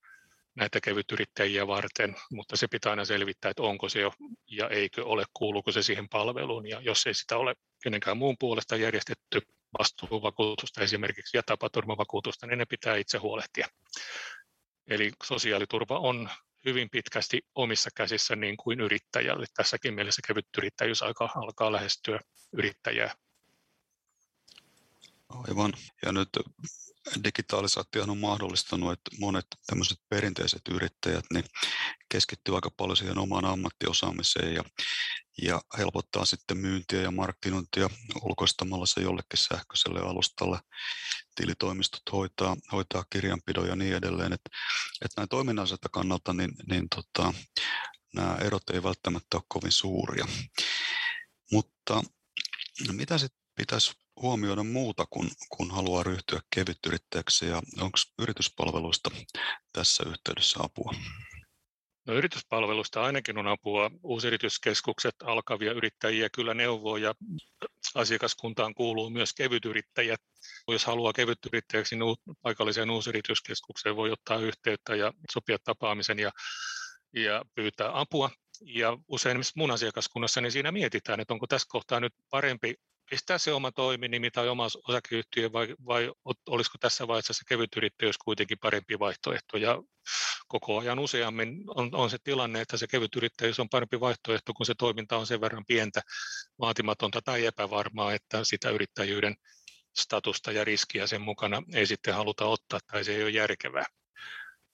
näitä 0.57 0.81
kevytyrittäjiä 0.81 1.67
varten, 1.67 2.17
mutta 2.31 2.57
se 2.57 2.69
pitää 2.69 2.91
aina 2.91 3.05
selvittää, 3.05 3.51
että 3.51 3.63
onko 3.63 3.89
se 3.89 4.01
jo 4.01 4.13
ja 4.51 4.69
eikö 4.69 5.05
ole, 5.05 5.25
kuuluuko 5.35 5.73
se 5.73 5.83
siihen 5.83 6.09
palveluun. 6.09 6.69
Ja 6.69 6.81
jos 6.81 7.07
ei 7.07 7.15
sitä 7.15 7.37
ole 7.37 7.55
kenenkään 7.83 8.17
muun 8.17 8.37
puolesta 8.39 8.77
järjestetty 8.77 9.41
vastuuvakuutusta 9.79 10.81
esimerkiksi 10.81 11.37
ja 11.37 11.43
tapaturmavakuutusta, 11.43 12.47
niin 12.47 12.59
ne 12.59 12.65
pitää 12.65 12.97
itse 12.97 13.19
huolehtia. 13.19 13.67
Eli 14.87 15.13
sosiaaliturva 15.25 15.99
on 15.99 16.31
hyvin 16.65 16.91
pitkästi 16.91 17.41
omissa 17.55 17.91
käsissä 17.97 18.37
niin 18.37 18.57
kuin 18.57 18.81
yrittäjälle. 18.81 19.47
Tässäkin 19.55 19.95
mielessä 19.95 20.23
kevyt 20.27 20.47
yrittäjyys 20.59 21.03
alkaa, 21.03 21.33
alkaa 21.35 21.73
lähestyä 21.73 22.21
yrittäjää 22.53 23.15
Aivan. 25.29 25.73
Ja 26.07 26.13
nyt 26.13 26.29
digitalisaatio 27.25 28.03
on 28.03 28.19
mahdollistanut, 28.19 28.93
että 28.93 29.11
monet 29.21 29.47
tämmöiset 29.67 29.99
perinteiset 30.09 30.63
yrittäjät 30.71 31.25
niin 31.33 31.45
keskittyy 32.09 32.55
aika 32.55 32.71
paljon 32.71 32.97
siihen 32.97 33.19
omaan 33.19 33.45
ammattiosaamiseen 33.45 34.55
ja, 34.55 34.65
ja 35.43 35.61
helpottaa 35.79 36.25
sitten 36.25 36.59
myyntiä 36.59 37.01
ja 37.01 37.11
markkinointia 37.11 37.91
ulkoistamalla 38.23 38.87
se 38.87 39.01
jollekin 39.01 39.39
sähköiselle 39.39 40.01
alustalle. 40.01 40.59
Tilitoimistot 41.35 42.03
hoitaa, 42.13 42.57
hoitaa 42.73 43.05
kirjanpidon 43.11 43.69
ja 43.69 43.77
niin 43.77 43.97
edelleen. 43.97 44.33
Että 44.33 44.51
et 45.05 45.11
näin 45.17 45.29
toiminnalliselta 45.29 45.89
kannalta 45.89 46.33
niin, 46.33 46.51
niin 46.71 46.89
tota, 46.95 47.35
nämä 48.15 48.37
erot 48.37 48.71
ei 48.71 48.83
välttämättä 48.83 49.37
ole 49.37 49.43
kovin 49.49 49.73
suuria. 49.73 50.27
Mutta 51.53 52.03
mitä 52.93 53.19
sitten 53.19 53.41
pitäisi 53.57 54.06
huomioida 54.23 54.63
muuta, 54.63 55.07
kun, 55.11 55.31
kun 55.49 55.71
haluaa 55.71 56.03
ryhtyä 56.03 56.41
kevytyrittäjäksi 56.55 57.47
ja 57.47 57.63
onko 57.81 57.99
yrityspalveluista 58.19 59.11
tässä 59.73 60.05
yhteydessä 60.09 60.59
apua? 60.63 60.93
No 62.07 62.15
yrityspalvelusta 62.15 63.03
ainakin 63.03 63.39
on 63.39 63.47
apua. 63.47 63.91
Uusyrityskeskukset 64.03 65.15
alkavia 65.23 65.73
yrittäjiä 65.73 66.29
kyllä 66.31 66.55
neuvoo 66.55 66.97
ja 66.97 67.15
asiakaskuntaan 67.95 68.75
kuuluu 68.75 69.11
myös 69.11 69.35
kevytyrittäjät. 69.35 70.21
Jos 70.69 70.85
haluaa 70.85 71.13
kevytyrittäjäksi, 71.13 71.97
niin 71.97 72.17
paikalliseen 72.43 72.91
uusyrityskeskukseen 72.91 73.97
voi 73.97 74.11
ottaa 74.11 74.39
yhteyttä 74.39 74.97
ja 74.97 75.13
sopia 75.33 75.59
tapaamisen 75.65 76.19
ja, 76.19 76.33
ja 77.13 77.45
pyytää 77.55 78.01
apua. 78.01 78.31
Ja 78.61 78.99
usein 79.09 79.41
mun 79.57 79.71
asiakaskunnassa 79.71 80.41
niin 80.41 80.53
siinä 80.53 80.73
mietitään, 80.73 81.21
että 81.21 81.35
onko 81.35 81.47
tässä 81.47 81.69
kohtaa 81.71 82.01
nyt 82.01 82.15
parempi 82.31 82.75
pistää 83.11 83.39
se 83.39 83.53
oma 83.53 83.73
toiminimi 83.73 84.31
tai 84.31 84.49
oma 84.49 84.65
osakeyhtiö 84.89 85.53
vai, 85.53 85.75
vai 85.87 86.13
olisiko 86.47 86.79
tässä 86.81 87.09
vaiheessa 87.09 87.33
se 87.33 87.43
kevyt 87.49 87.77
yrittäjyys 87.77 88.19
kuitenkin 88.19 88.59
parempi 88.59 88.99
vaihtoehto. 88.99 89.57
Ja 89.57 89.83
koko 90.49 90.79
ajan 90.79 90.99
useammin 90.99 91.65
on, 91.67 91.91
on 91.95 92.11
se 92.11 92.19
tilanne, 92.25 92.61
että 92.61 92.77
se 92.77 92.87
kevyt 92.87 93.17
yrittäjyys 93.17 93.61
on 93.61 93.69
parempi 93.69 94.01
vaihtoehto, 94.01 94.55
kun 94.55 94.67
se 94.67 94.75
toiminta 94.79 95.17
on 95.17 95.27
sen 95.27 95.41
verran 95.41 95.65
pientä, 95.67 96.01
vaatimatonta 96.61 97.23
tai 97.23 97.47
epävarmaa, 97.47 98.15
että 98.15 98.45
sitä 98.45 98.71
yrittäjyyden 98.71 99.35
statusta 99.99 100.53
ja 100.53 100.65
riskiä 100.65 101.07
sen 101.07 101.21
mukana 101.21 101.63
ei 101.75 101.87
sitten 101.87 102.15
haluta 102.15 102.45
ottaa 102.45 102.81
tai 102.87 103.05
se 103.05 103.17
ei 103.17 103.23
ole 103.23 103.31
järkevää. 103.31 103.85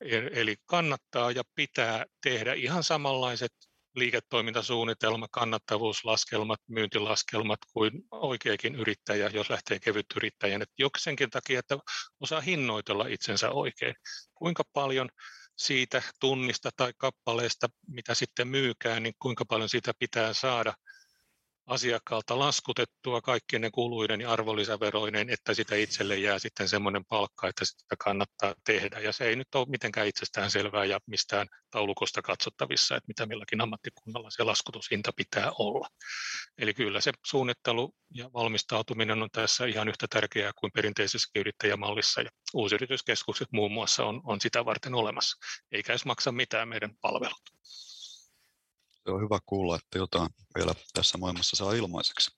E-, 0.00 0.40
eli 0.40 0.56
kannattaa 0.66 1.30
ja 1.30 1.42
pitää 1.54 2.06
tehdä 2.22 2.54
ihan 2.54 2.84
samanlaiset 2.84 3.52
liiketoimintasuunnitelma, 3.94 5.28
kannattavuuslaskelmat, 5.30 6.61
myyntilaskelmat 6.68 7.58
kuin 7.72 7.92
oikeakin 8.11 8.75
yrittäjä, 8.75 9.30
jos 9.34 9.50
lähtee 9.50 9.78
kevyt 9.78 10.06
yrittäjän. 10.16 10.62
Että 10.62 10.75
senkin 10.99 11.30
takia, 11.30 11.58
että 11.58 11.78
osaa 12.20 12.40
hinnoitella 12.40 13.06
itsensä 13.06 13.50
oikein. 13.50 13.94
Kuinka 14.34 14.62
paljon 14.72 15.08
siitä 15.56 16.02
tunnista 16.20 16.70
tai 16.76 16.92
kappaleesta, 16.96 17.68
mitä 17.88 18.14
sitten 18.14 18.49
myykään, 18.49 19.02
niin 19.02 19.14
kuinka 19.18 19.44
paljon 19.44 19.68
siitä 19.68 19.92
pitää 19.99 20.32
saada– 20.32 20.75
asiakkaalta 21.66 22.38
laskutettua 22.38 23.21
kaikkien 23.21 23.62
ne 23.62 23.71
kuluiden 23.71 24.21
ja 24.21 24.33
arvonlisäveroinen, 24.33 25.31
että 25.31 25.54
sitä 25.54 25.75
itselle 25.75 26.16
jää 26.16 26.38
sitten 26.38 26.69
semmoinen 26.69 27.04
palkka, 27.04 27.49
että 27.49 27.64
sitä 27.64 27.97
kannattaa 28.04 28.54
tehdä. 28.64 28.99
Ja 28.99 29.12
se 29.12 29.25
ei 29.25 29.37
nyt 29.37 29.54
ole 29.54 29.66
mitenkään 29.69 30.07
itsestään 30.07 30.50
selvää 30.50 30.85
ja 30.85 31.00
mistään 31.07 31.47
taulukosta 31.71 32.23
katsottavissa, 32.23 32.97
että 32.97 33.09
mitä 33.09 33.26
milläkin 33.26 33.61
ammattikunnalla 33.61 34.31
se 34.31 34.42
laskutushinta 34.42 35.12
pitää 35.16 35.52
olla. 35.59 35.88
Eli 36.59 36.75
kyllä 36.75 37.00
se 37.00 37.12
suunnittelu 37.26 37.95
ja 38.14 38.31
valmistautuminen 38.35 39.23
on 39.23 39.28
tässä 39.33 39.66
ihan 39.66 39.88
yhtä 39.88 40.07
tärkeää 40.11 40.52
kuin 40.59 40.73
perinteisessä 40.73 41.31
yrittäjämallissa. 41.37 42.21
Ja 42.21 42.31
uusyrityskeskukset 42.54 43.49
muun 43.52 43.73
muassa 43.73 44.04
on, 44.04 44.21
on 44.25 44.40
sitä 44.40 44.64
varten 44.64 44.95
olemassa, 44.95 45.37
eikä 45.73 45.92
edes 45.92 46.04
maksa 46.04 46.33
mitään 46.33 46.68
meidän 46.68 46.96
palvelut. 47.01 47.42
Se 49.04 49.10
on 49.10 49.22
hyvä 49.22 49.38
kuulla, 49.46 49.76
että 49.76 49.98
jotain 49.98 50.28
vielä 50.54 50.74
tässä 50.94 51.18
maailmassa 51.18 51.56
saa 51.56 51.72
ilmaiseksi. 51.72 52.30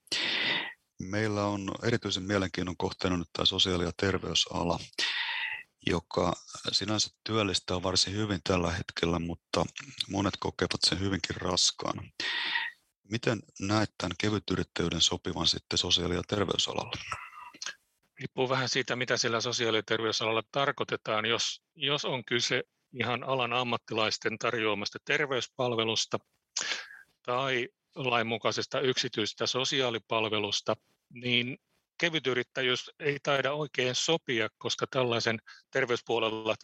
Meillä 1.01 1.45
on 1.45 1.71
erityisen 1.83 2.23
mielenkiinnon 2.23 2.77
kohteena 2.77 3.17
nyt 3.17 3.29
tämä 3.33 3.47
sosiaali- 3.47 3.85
ja 3.85 3.93
terveysala, 3.97 4.79
joka 5.87 6.33
sinänsä 6.73 7.11
työllistää 7.25 7.83
varsin 7.83 8.15
hyvin 8.15 8.41
tällä 8.45 8.73
hetkellä, 8.73 9.19
mutta 9.19 9.65
monet 10.11 10.35
kokevat 10.41 10.81
sen 10.87 11.01
hyvinkin 11.01 11.37
raskaana. 11.37 12.03
Miten 13.11 13.43
näet 13.61 13.91
tämän 13.99 14.15
kevytyrittäjyyden 14.19 15.01
sopivan 15.01 15.47
sitten 15.47 15.79
sosiaali- 15.79 16.15
ja 16.15 16.23
terveysalalle? 16.29 17.01
Riippuu 18.19 18.49
vähän 18.49 18.69
siitä, 18.69 18.97
mitä 18.97 19.17
sillä 19.17 19.41
sosiaali- 19.41 19.79
ja 19.79 19.83
terveysalalla 19.83 20.43
tarkoitetaan. 20.53 21.27
Jos, 21.27 21.63
jos 21.75 22.05
on 22.05 22.25
kyse 22.25 22.63
ihan 22.93 23.25
alan 23.25 23.53
ammattilaisten 23.53 24.39
tarjoamasta 24.39 24.99
terveyspalvelusta, 25.05 26.19
tai 27.27 27.69
lainmukaisesta 27.95 28.81
yksityisestä 28.81 29.47
sosiaalipalvelusta, 29.47 30.77
niin 31.11 31.59
kevytyrittäjyys 31.99 32.91
ei 32.99 33.19
taida 33.23 33.53
oikein 33.53 33.95
sopia, 33.95 34.49
koska 34.59 34.87
tällaisen 34.87 35.39
terveyspuolella 35.71 36.55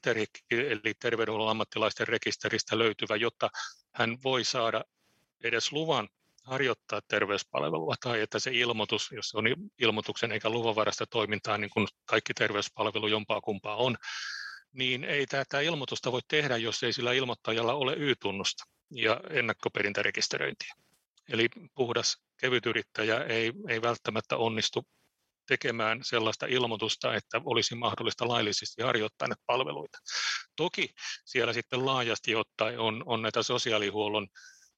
eli 0.51 0.95
terveydenhuollon 1.01 1.51
ammattilaisten 1.51 2.09
rekisteristä 2.09 2.79
löytyvä, 2.79 3.17
jotta 3.17 3.51
hän 3.95 4.19
voi 4.25 4.45
saada 4.45 4.85
edes 5.45 5.73
luvan 5.73 6.09
harjoittaa 6.45 7.01
terveyspalvelua 7.09 7.95
tai 8.01 8.21
että 8.21 8.39
se 8.39 8.51
ilmoitus, 8.55 9.11
jos 9.13 9.29
se 9.29 9.39
on 9.39 9.45
ilmoituksen 9.79 10.33
eikä 10.33 10.51
luvanvaraista 10.51 11.07
toimintaa, 11.07 11.59
niin 11.59 11.71
kuin 11.71 11.89
kaikki 12.05 12.35
terveyspalvelu 12.35 13.07
jompaa 13.07 13.41
kumpaa 13.41 13.77
on, 13.77 13.97
niin 14.73 15.05
ei 15.05 15.27
tätä 15.27 15.61
ilmoitusta 15.61 16.13
voi 16.13 16.21
tehdä, 16.29 16.57
jos 16.57 16.83
ei 16.83 16.93
sillä 16.93 17.13
ilmoittajalla 17.13 17.75
ole 17.75 17.95
Y-tunnusta 17.97 18.65
ja 18.91 19.21
ennakkoperintärekisteröintiä. 19.31 20.75
Eli 21.29 21.49
puhdas 21.75 22.17
kevytyrittäjä 22.41 23.25
ei, 23.25 23.53
ei 23.69 23.83
välttämättä 23.83 24.37
onnistu 24.37 24.87
tekemään 25.49 26.01
sellaista 26.03 26.47
ilmoitusta, 26.47 27.15
että 27.15 27.41
olisi 27.45 27.75
mahdollista 27.75 28.29
laillisesti 28.29 28.83
harjoittaa 28.83 29.29
näitä 29.29 29.43
palveluita. 29.47 29.99
Toki 30.57 30.89
siellä 31.25 31.53
sitten 31.53 31.87
laajasti 31.87 32.35
ottaen 32.35 32.81
on, 32.81 33.03
on 33.07 33.23
näitä 33.23 33.43
sosiaalihuollon 33.43 34.29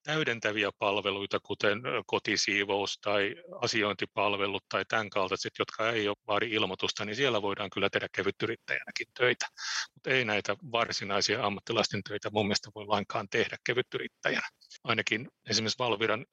täydentäviä 0.02 0.70
palveluita, 0.78 1.40
kuten 1.40 1.82
kotisiivous 2.06 2.98
tai 2.98 3.34
asiointipalvelut 3.60 4.64
tai 4.68 4.84
tämän 4.88 5.10
kaltaiset, 5.10 5.52
jotka 5.58 5.90
ei 5.90 6.08
ole 6.08 6.16
vaadi 6.26 6.50
ilmoitusta, 6.50 7.04
niin 7.04 7.16
siellä 7.16 7.42
voidaan 7.42 7.70
kyllä 7.70 7.90
tehdä 7.90 8.08
kevytyrittäjänäkin 8.12 9.06
töitä. 9.18 9.46
Mutta 9.94 10.10
ei 10.10 10.24
näitä 10.24 10.56
varsinaisia 10.72 11.46
ammattilaisten 11.46 12.02
töitä 12.02 12.30
mun 12.32 12.46
mielestä 12.46 12.70
voi 12.74 12.86
lainkaan 12.86 13.28
tehdä 13.28 13.56
kevytyrittäjänä. 13.66 14.48
Ainakin 14.84 15.28
esimerkiksi 15.50 15.78
Valviran 15.78 16.26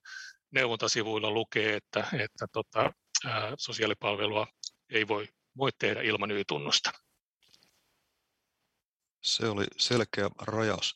neuvontasivuilla 0.51 1.31
lukee, 1.31 1.75
että, 1.75 2.07
että 2.13 2.47
tota, 2.53 2.93
sosiaalipalvelua 3.57 4.47
ei 4.89 5.07
voi, 5.07 5.27
voi 5.57 5.71
tehdä 5.79 6.01
ilman 6.01 6.31
Y-tunnusta. 6.31 6.91
Se 9.21 9.47
oli 9.47 9.65
selkeä 9.77 10.29
rajaus. 10.41 10.95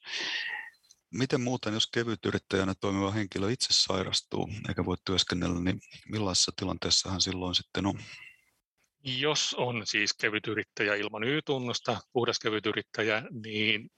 Miten 1.14 1.42
muuten, 1.42 1.74
jos 1.74 1.88
kevytyrittäjänä 1.88 2.74
toimiva 2.76 3.12
henkilö 3.12 3.52
itse 3.52 3.68
sairastuu 3.72 4.50
eikä 4.68 4.86
voi 4.86 4.98
työskennellä, 5.06 5.60
niin 5.60 5.80
millaisessa 6.10 6.52
tilanteessa 6.56 7.12
hän 7.12 7.22
silloin 7.22 7.56
sitten 7.56 7.86
on? 7.86 8.00
Jos 9.04 9.56
on 9.58 9.88
siis 9.88 10.14
kevytyrittäjä 10.14 10.96
ilman 10.96 11.24
Y-tunnusta, 11.24 12.02
puhdas 12.14 12.40
kevytyrittäjä, 12.40 13.24
niin 13.44 13.92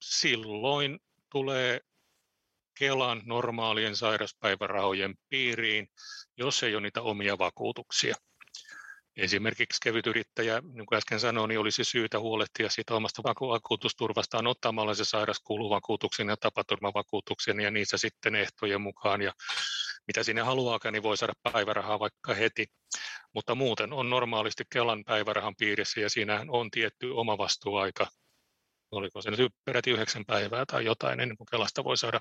silloin 0.00 0.98
tulee 1.30 1.80
Kelan 2.78 3.22
normaalien 3.24 3.96
sairauspäivärahojen 3.96 5.14
piiriin, 5.28 5.88
jos 6.36 6.62
ei 6.62 6.74
ole 6.74 6.82
niitä 6.82 7.02
omia 7.02 7.38
vakuutuksia. 7.38 8.14
Esimerkiksi 9.16 9.78
kevytyrittäjä, 9.82 10.60
niin 10.60 10.86
kuin 10.86 10.96
äsken 10.96 11.20
sanoin, 11.20 11.48
niin 11.48 11.60
olisi 11.60 11.84
syytä 11.84 12.20
huolehtia 12.20 12.70
siitä 12.70 12.94
omasta 12.94 13.22
vakuutusturvastaan 13.22 14.46
ottamalla 14.46 14.94
se 14.94 15.04
sairaskuluvakuutuksen 15.04 16.28
ja 16.28 16.36
tapaturmavakuutuksen 16.36 17.60
ja 17.60 17.70
niissä 17.70 17.98
sitten 17.98 18.34
ehtojen 18.34 18.80
mukaan. 18.80 19.22
Ja 19.22 19.32
mitä 20.06 20.22
sinne 20.22 20.42
haluaakaan, 20.42 20.92
niin 20.92 21.02
voi 21.02 21.16
saada 21.16 21.32
päivärahaa 21.52 21.98
vaikka 21.98 22.34
heti. 22.34 22.66
Mutta 23.34 23.54
muuten 23.54 23.92
on 23.92 24.10
normaalisti 24.10 24.64
Kelan 24.70 25.04
päivärahan 25.04 25.56
piirissä 25.56 26.00
ja 26.00 26.10
siinä 26.10 26.44
on 26.48 26.70
tietty 26.70 27.10
oma 27.10 27.38
vastuuaika. 27.38 28.06
Oliko 28.90 29.22
se 29.22 29.30
nyt 29.30 29.52
peräti 29.64 29.90
yhdeksän 29.90 30.24
päivää 30.24 30.66
tai 30.66 30.84
jotain 30.84 31.20
ennen 31.20 31.36
kuin 31.36 31.48
Kelasta 31.50 31.84
voi 31.84 31.96
saada 31.96 32.20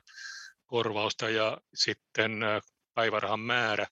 korvausta 0.66 1.30
ja 1.30 1.58
sitten 1.74 2.40
päivärahan 2.94 3.40
määrä 3.40 3.88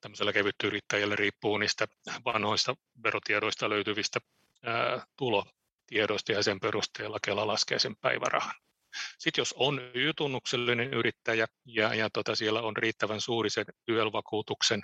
tämmöisellä 0.00 0.32
kevyttyyrittäjällä 0.32 1.16
riippuu 1.16 1.58
niistä 1.58 1.86
vanhoista 2.24 2.74
verotiedoista 3.02 3.70
löytyvistä 3.70 4.20
ää, 4.64 5.06
tulotiedoista 5.16 6.32
ja 6.32 6.42
sen 6.42 6.60
perusteella 6.60 7.18
Kela 7.24 7.46
laskee 7.46 7.78
sen 7.78 7.96
päivärahan. 7.96 8.54
Sitten 9.18 9.40
jos 9.40 9.54
on 9.58 9.80
Y-tunnuksellinen 9.94 10.94
yrittäjä 10.94 11.46
ja, 11.64 11.94
ja 11.94 12.10
tota, 12.10 12.36
siellä 12.36 12.62
on 12.62 12.76
riittävän 12.76 13.20
suuri 13.20 13.50
sen 13.50 13.64
YEL-vakuutuksen 13.88 14.82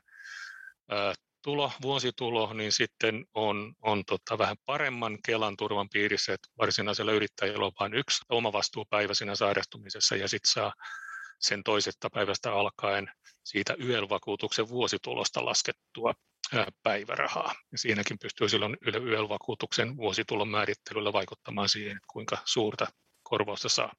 ää, 0.90 1.14
tulo, 1.42 1.72
vuositulo, 1.82 2.52
niin 2.52 2.72
sitten 2.72 3.26
on, 3.34 3.74
on 3.82 4.04
tota 4.04 4.38
vähän 4.38 4.56
paremman 4.66 5.18
Kelan 5.26 5.56
turvan 5.56 5.88
piirissä, 5.88 6.34
että 6.34 6.48
varsinaisella 6.58 7.12
yrittäjällä 7.12 7.66
on 7.66 7.72
vain 7.80 7.94
yksi 7.94 8.24
omavastuupäivä 8.28 9.14
siinä 9.14 9.34
sairastumisessa 9.34 10.16
ja 10.16 10.28
sitten 10.28 10.52
saa 10.52 10.72
sen 11.38 11.62
toisesta 11.64 12.10
päivästä 12.10 12.52
alkaen 12.52 13.10
siitä 13.44 13.74
YEL-vakuutuksen 13.80 14.68
vuositulosta 14.68 15.44
laskettua 15.44 16.14
päivärahaa. 16.82 17.54
Ja 17.72 17.78
siinäkin 17.78 18.18
pystyy 18.18 18.48
silloin 18.48 18.76
YEL-vakuutuksen 18.86 19.96
vuositulon 19.96 20.48
määrittelyllä 20.48 21.12
vaikuttamaan 21.12 21.68
siihen, 21.68 21.98
kuinka 22.12 22.38
suurta 22.44 22.86
korvausta 23.22 23.68
saa. 23.68 23.92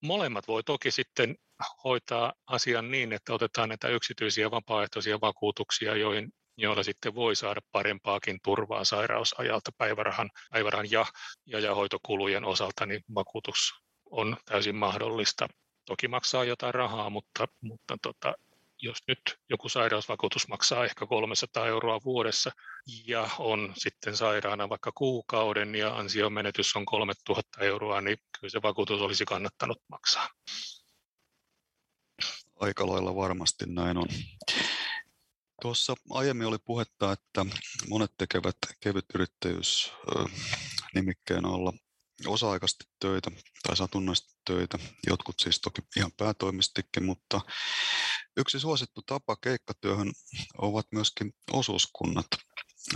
Molemmat 0.00 0.48
voi 0.48 0.62
toki 0.62 0.90
sitten 0.90 1.36
hoitaa 1.84 2.32
asian 2.46 2.90
niin, 2.90 3.12
että 3.12 3.34
otetaan 3.34 3.68
näitä 3.68 3.88
yksityisiä 3.88 4.50
vapaaehtoisia 4.50 5.20
vakuutuksia, 5.20 5.96
joihin 5.96 6.32
joilla 6.56 6.82
sitten 6.82 7.14
voi 7.14 7.36
saada 7.36 7.60
parempaakin 7.72 8.38
turvaa 8.44 8.84
sairausajalta 8.84 9.70
päivärahan, 9.78 10.30
päivärahan 10.50 10.90
ja, 10.90 11.06
ja, 11.46 11.60
ja 11.60 11.74
hoitokulujen 11.74 12.44
osalta, 12.44 12.86
niin 12.86 13.04
vakuutus 13.14 13.72
on 14.10 14.36
täysin 14.44 14.76
mahdollista. 14.76 15.48
Toki 15.86 16.08
maksaa 16.08 16.44
jotain 16.44 16.74
rahaa, 16.74 17.10
mutta, 17.10 17.48
mutta 17.60 17.96
tota, 18.02 18.34
jos 18.82 18.98
nyt 19.08 19.20
joku 19.50 19.68
sairausvakuutus 19.68 20.48
maksaa 20.48 20.84
ehkä 20.84 21.06
300 21.06 21.66
euroa 21.66 22.00
vuodessa 22.04 22.50
ja 23.06 23.28
on 23.38 23.72
sitten 23.76 24.16
sairaana 24.16 24.68
vaikka 24.68 24.92
kuukauden 24.92 25.74
ja 25.74 25.96
ansiomenetys 25.96 26.76
on 26.76 26.84
3000 26.84 27.60
euroa, 27.60 28.00
niin 28.00 28.18
kyllä 28.40 28.50
se 28.50 28.62
vakuutus 28.62 29.00
olisi 29.00 29.24
kannattanut 29.24 29.82
maksaa. 29.88 30.28
Aika 32.60 32.86
lailla 32.86 33.16
varmasti 33.16 33.64
näin 33.66 33.96
on. 33.96 34.06
Tuossa 35.62 35.94
aiemmin 36.10 36.46
oli 36.46 36.58
puhetta, 36.64 37.12
että 37.12 37.46
monet 37.88 38.10
tekevät 38.18 38.56
kevytyrittäjyys 38.80 39.92
nimikkeen 40.94 41.46
alla 41.46 41.72
osa-aikaisesti 42.26 42.84
töitä 43.00 43.30
tai 43.62 43.76
satunnaisesti 43.76 44.34
töitä, 44.44 44.78
jotkut 45.06 45.40
siis 45.40 45.60
toki 45.60 45.82
ihan 45.96 46.12
päätoimistikin, 46.16 47.04
mutta 47.04 47.40
yksi 48.36 48.60
suosittu 48.60 49.02
tapa 49.06 49.36
keikkatyöhön 49.36 50.12
ovat 50.58 50.86
myöskin 50.92 51.34
osuuskunnat. 51.52 52.26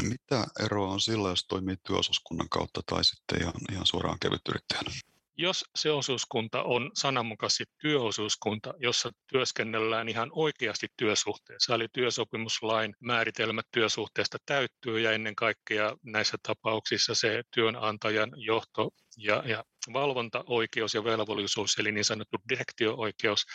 Mitä 0.03 0.47
eroa 0.65 0.93
on 0.93 1.01
sillä, 1.01 1.29
jos 1.29 1.47
toimii 1.47 1.77
työosuuskunnan 1.87 2.49
kautta 2.49 2.81
tai 2.87 3.05
sitten 3.05 3.43
ihan, 3.43 3.55
ihan 3.73 3.87
suoraan 3.87 4.19
kevytyrittäjänä? 4.19 4.91
Jos 5.37 5.65
se 5.77 5.91
osuuskunta 5.91 6.63
on 6.63 6.91
sananmukaisesti 6.95 7.65
työosuuskunta, 7.79 8.75
jossa 8.79 9.11
työskennellään 9.27 10.09
ihan 10.09 10.31
oikeasti 10.33 10.87
työsuhteessa, 10.97 11.75
eli 11.75 11.89
työsopimuslain 11.93 12.95
määritelmät 13.01 13.67
työsuhteesta 13.71 14.39
täyttyy 14.47 15.01
ja 15.01 15.13
ennen 15.13 15.37
kaikkea 15.37 15.97
näissä 16.03 16.37
tapauksissa 16.43 17.15
se 17.15 17.43
työnantajan 17.55 18.33
johto 18.37 18.91
ja, 19.17 19.43
ja 19.47 19.65
valvontaoikeus 19.93 20.95
ja 20.95 21.05
velvollisuus, 21.05 21.79
eli 21.79 21.93
niin 21.93 22.05
sanottu 22.05 22.37
direktio-oikeus, 22.49 23.47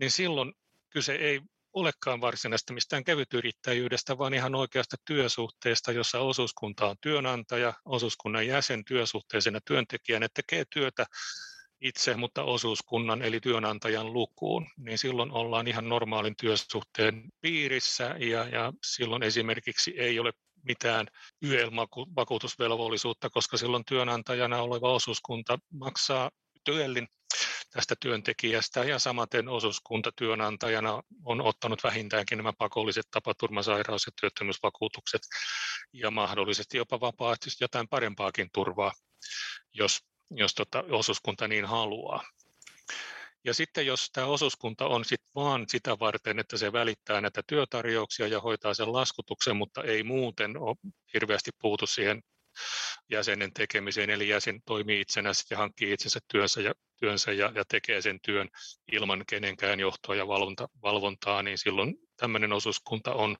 niin 0.00 0.10
silloin 0.10 0.52
kyse 0.92 1.14
ei 1.14 1.40
olekaan 1.72 2.20
varsinaista 2.20 2.72
mistään 2.72 3.04
kevytyrittäjyydestä, 3.04 4.18
vaan 4.18 4.34
ihan 4.34 4.54
oikeasta 4.54 4.96
työsuhteesta, 5.04 5.92
jossa 5.92 6.20
osuuskunta 6.20 6.86
on 6.86 6.96
työnantaja, 7.00 7.72
osuuskunnan 7.84 8.46
jäsen 8.46 8.84
työsuhteisena 8.84 9.60
työntekijänä 9.64 10.28
tekee 10.34 10.64
työtä 10.70 11.06
itse, 11.80 12.16
mutta 12.16 12.42
osuuskunnan 12.42 13.22
eli 13.22 13.40
työnantajan 13.40 14.12
lukuun, 14.12 14.66
niin 14.76 14.98
silloin 14.98 15.32
ollaan 15.32 15.68
ihan 15.68 15.88
normaalin 15.88 16.36
työsuhteen 16.36 17.24
piirissä 17.40 18.16
ja, 18.18 18.48
ja 18.48 18.72
silloin 18.84 19.22
esimerkiksi 19.22 19.94
ei 19.96 20.18
ole 20.18 20.32
mitään 20.62 21.06
YEL-vakuutusvelvollisuutta, 21.44 23.30
koska 23.30 23.56
silloin 23.56 23.84
työnantajana 23.84 24.62
oleva 24.62 24.92
osuuskunta 24.92 25.58
maksaa 25.72 26.30
työllin 26.64 27.08
tästä 27.72 27.94
työntekijästä 28.00 28.84
ja 28.84 28.98
samaten 28.98 29.48
osuuskunta 29.48 30.12
työnantajana 30.16 31.02
on 31.24 31.40
ottanut 31.40 31.84
vähintäänkin 31.84 32.38
nämä 32.38 32.52
pakolliset 32.52 33.06
tapaturmasairaus- 33.10 34.06
ja 34.06 34.12
työttömyysvakuutukset 34.20 35.22
ja 35.92 36.10
mahdollisesti 36.10 36.76
jopa 36.76 37.00
vapaaehtoisesti 37.00 37.64
jotain 37.64 37.88
parempaakin 37.88 38.50
turvaa, 38.54 38.92
jos, 39.74 40.00
jos 40.30 40.54
tota 40.54 40.84
osuuskunta 40.90 41.48
niin 41.48 41.64
haluaa. 41.64 42.24
Ja 43.44 43.54
sitten 43.54 43.86
jos 43.86 44.10
tämä 44.12 44.26
osuuskunta 44.26 44.86
on 44.86 45.04
sit 45.04 45.22
vaan 45.34 45.64
sitä 45.68 45.98
varten, 45.98 46.38
että 46.38 46.56
se 46.56 46.72
välittää 46.72 47.20
näitä 47.20 47.42
työtarjouksia 47.46 48.26
ja 48.26 48.40
hoitaa 48.40 48.74
sen 48.74 48.92
laskutuksen, 48.92 49.56
mutta 49.56 49.82
ei 49.82 50.02
muuten 50.02 50.58
ole 50.58 50.76
hirveästi 51.14 51.50
puutu 51.58 51.86
siihen 51.86 52.22
jäsenen 53.10 53.52
tekemiseen, 53.52 54.10
eli 54.10 54.28
jäsen 54.28 54.62
toimii 54.62 55.00
itsenäisesti 55.00 55.54
ja 55.54 55.58
hankkii 55.58 55.92
itsensä 55.92 56.20
työnsä 56.28 56.60
ja, 56.60 56.72
työnsä 57.00 57.32
ja, 57.32 57.52
ja 57.54 57.64
tekee 57.64 58.02
sen 58.02 58.20
työn 58.20 58.48
ilman 58.92 59.24
kenenkään 59.28 59.80
johtoa 59.80 60.14
ja 60.14 60.28
valvonta, 60.28 60.68
valvontaa, 60.82 61.42
niin 61.42 61.58
silloin 61.58 61.94
tämmöinen 62.16 62.52
osuuskunta 62.52 63.14
on 63.14 63.36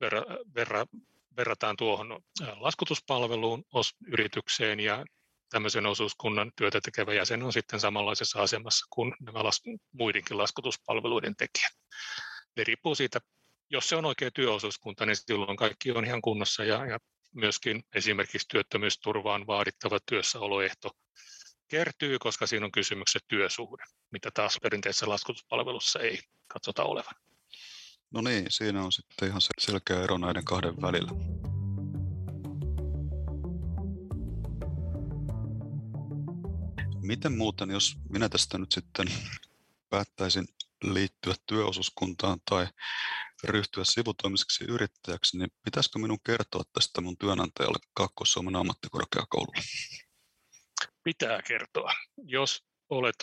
verra, 0.00 0.22
verra, 0.54 0.86
verrataan 1.36 1.76
tuohon 1.76 2.20
laskutuspalveluun 2.56 3.64
yritykseen 4.06 4.80
ja 4.80 5.04
tämmöisen 5.50 5.86
osuuskunnan 5.86 6.52
työtä 6.56 6.80
tekevä 6.80 7.14
jäsen 7.14 7.42
on 7.42 7.52
sitten 7.52 7.80
samanlaisessa 7.80 8.42
asemassa 8.42 8.86
kuin 8.90 9.14
nämä 9.20 9.44
las, 9.44 9.60
muidenkin 9.92 10.38
laskutuspalveluiden 10.38 11.36
tekijät. 11.36 11.72
Ne 12.56 12.64
riippuu 12.64 12.94
siitä, 12.94 13.20
jos 13.70 13.88
se 13.88 13.96
on 13.96 14.04
oikea 14.04 14.30
työosuuskunta, 14.30 15.06
niin 15.06 15.16
silloin 15.16 15.56
kaikki 15.56 15.92
on 15.92 16.04
ihan 16.04 16.22
kunnossa 16.22 16.64
ja, 16.64 16.86
ja 16.86 16.98
myöskin 17.32 17.84
esimerkiksi 17.94 18.48
työttömyysturvaan 18.48 19.46
vaadittava 19.46 19.98
työssäoloehto 20.06 20.90
kertyy, 21.68 22.18
koska 22.18 22.46
siinä 22.46 22.66
on 22.66 22.72
kysymyksessä 22.72 23.26
työsuhde, 23.28 23.84
mitä 24.10 24.30
taas 24.30 24.58
perinteisessä 24.62 25.08
laskutuspalvelussa 25.08 26.00
ei 26.00 26.18
katsota 26.46 26.84
olevan. 26.84 27.14
No 28.10 28.20
niin, 28.20 28.46
siinä 28.48 28.82
on 28.82 28.92
sitten 28.92 29.28
ihan 29.28 29.40
selkeä 29.58 30.02
ero 30.02 30.18
näiden 30.18 30.44
kahden 30.44 30.82
välillä. 30.82 31.10
Miten 37.02 37.32
muuten, 37.32 37.70
jos 37.70 37.96
minä 38.08 38.28
tästä 38.28 38.58
nyt 38.58 38.72
sitten 38.72 39.08
päättäisin 39.90 40.44
liittyä 40.84 41.34
työosuuskuntaan 41.46 42.40
tai 42.50 42.66
ryhtyä 43.44 43.84
sivutoimiseksi 43.84 44.64
yrittäjäksi, 44.64 45.38
niin 45.38 45.50
pitäisikö 45.64 45.98
minun 45.98 46.18
kertoa 46.26 46.62
tästä 46.72 47.00
mun 47.00 47.18
työnantajalle 47.18 47.78
Kaakkois-Suomen 47.94 48.56
ammattikorkeakoululla? 48.56 49.62
Pitää 51.04 51.42
kertoa. 51.42 51.92
Jos 52.24 52.64
olet 52.90 53.16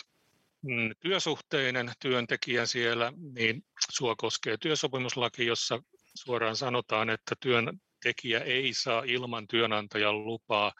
mm, 0.62 0.90
työsuhteinen 1.00 1.92
työntekijä 2.00 2.66
siellä, 2.66 3.12
niin 3.34 3.64
sua 3.90 4.16
koskee 4.16 4.56
työsopimuslaki, 4.56 5.46
jossa 5.46 5.82
suoraan 6.14 6.56
sanotaan, 6.56 7.10
että 7.10 7.34
työntekijä 7.40 8.40
ei 8.40 8.74
saa 8.74 9.02
ilman 9.06 9.48
työnantajan 9.48 10.24
lupaa 10.24 10.72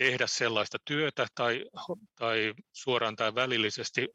tehdä 0.00 0.26
sellaista 0.26 0.78
työtä 0.84 1.26
tai, 1.34 1.64
tai 2.14 2.54
suoraan 2.72 3.16
tai 3.16 3.34
välillisesti 3.34 4.08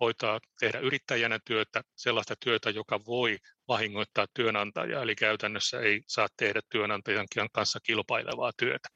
hoitaa, 0.00 0.40
tehdä 0.60 0.78
yrittäjänä 0.78 1.38
työtä, 1.44 1.82
sellaista 1.96 2.34
työtä, 2.44 2.70
joka 2.70 3.04
voi 3.04 3.38
vahingoittaa 3.70 4.26
työnantajaa, 4.34 5.02
eli 5.02 5.14
käytännössä 5.14 5.80
ei 5.80 6.02
saa 6.06 6.28
tehdä 6.36 6.60
työnantajan 6.70 7.48
kanssa 7.52 7.80
kilpailevaa 7.82 8.52
työtä. 8.56 8.88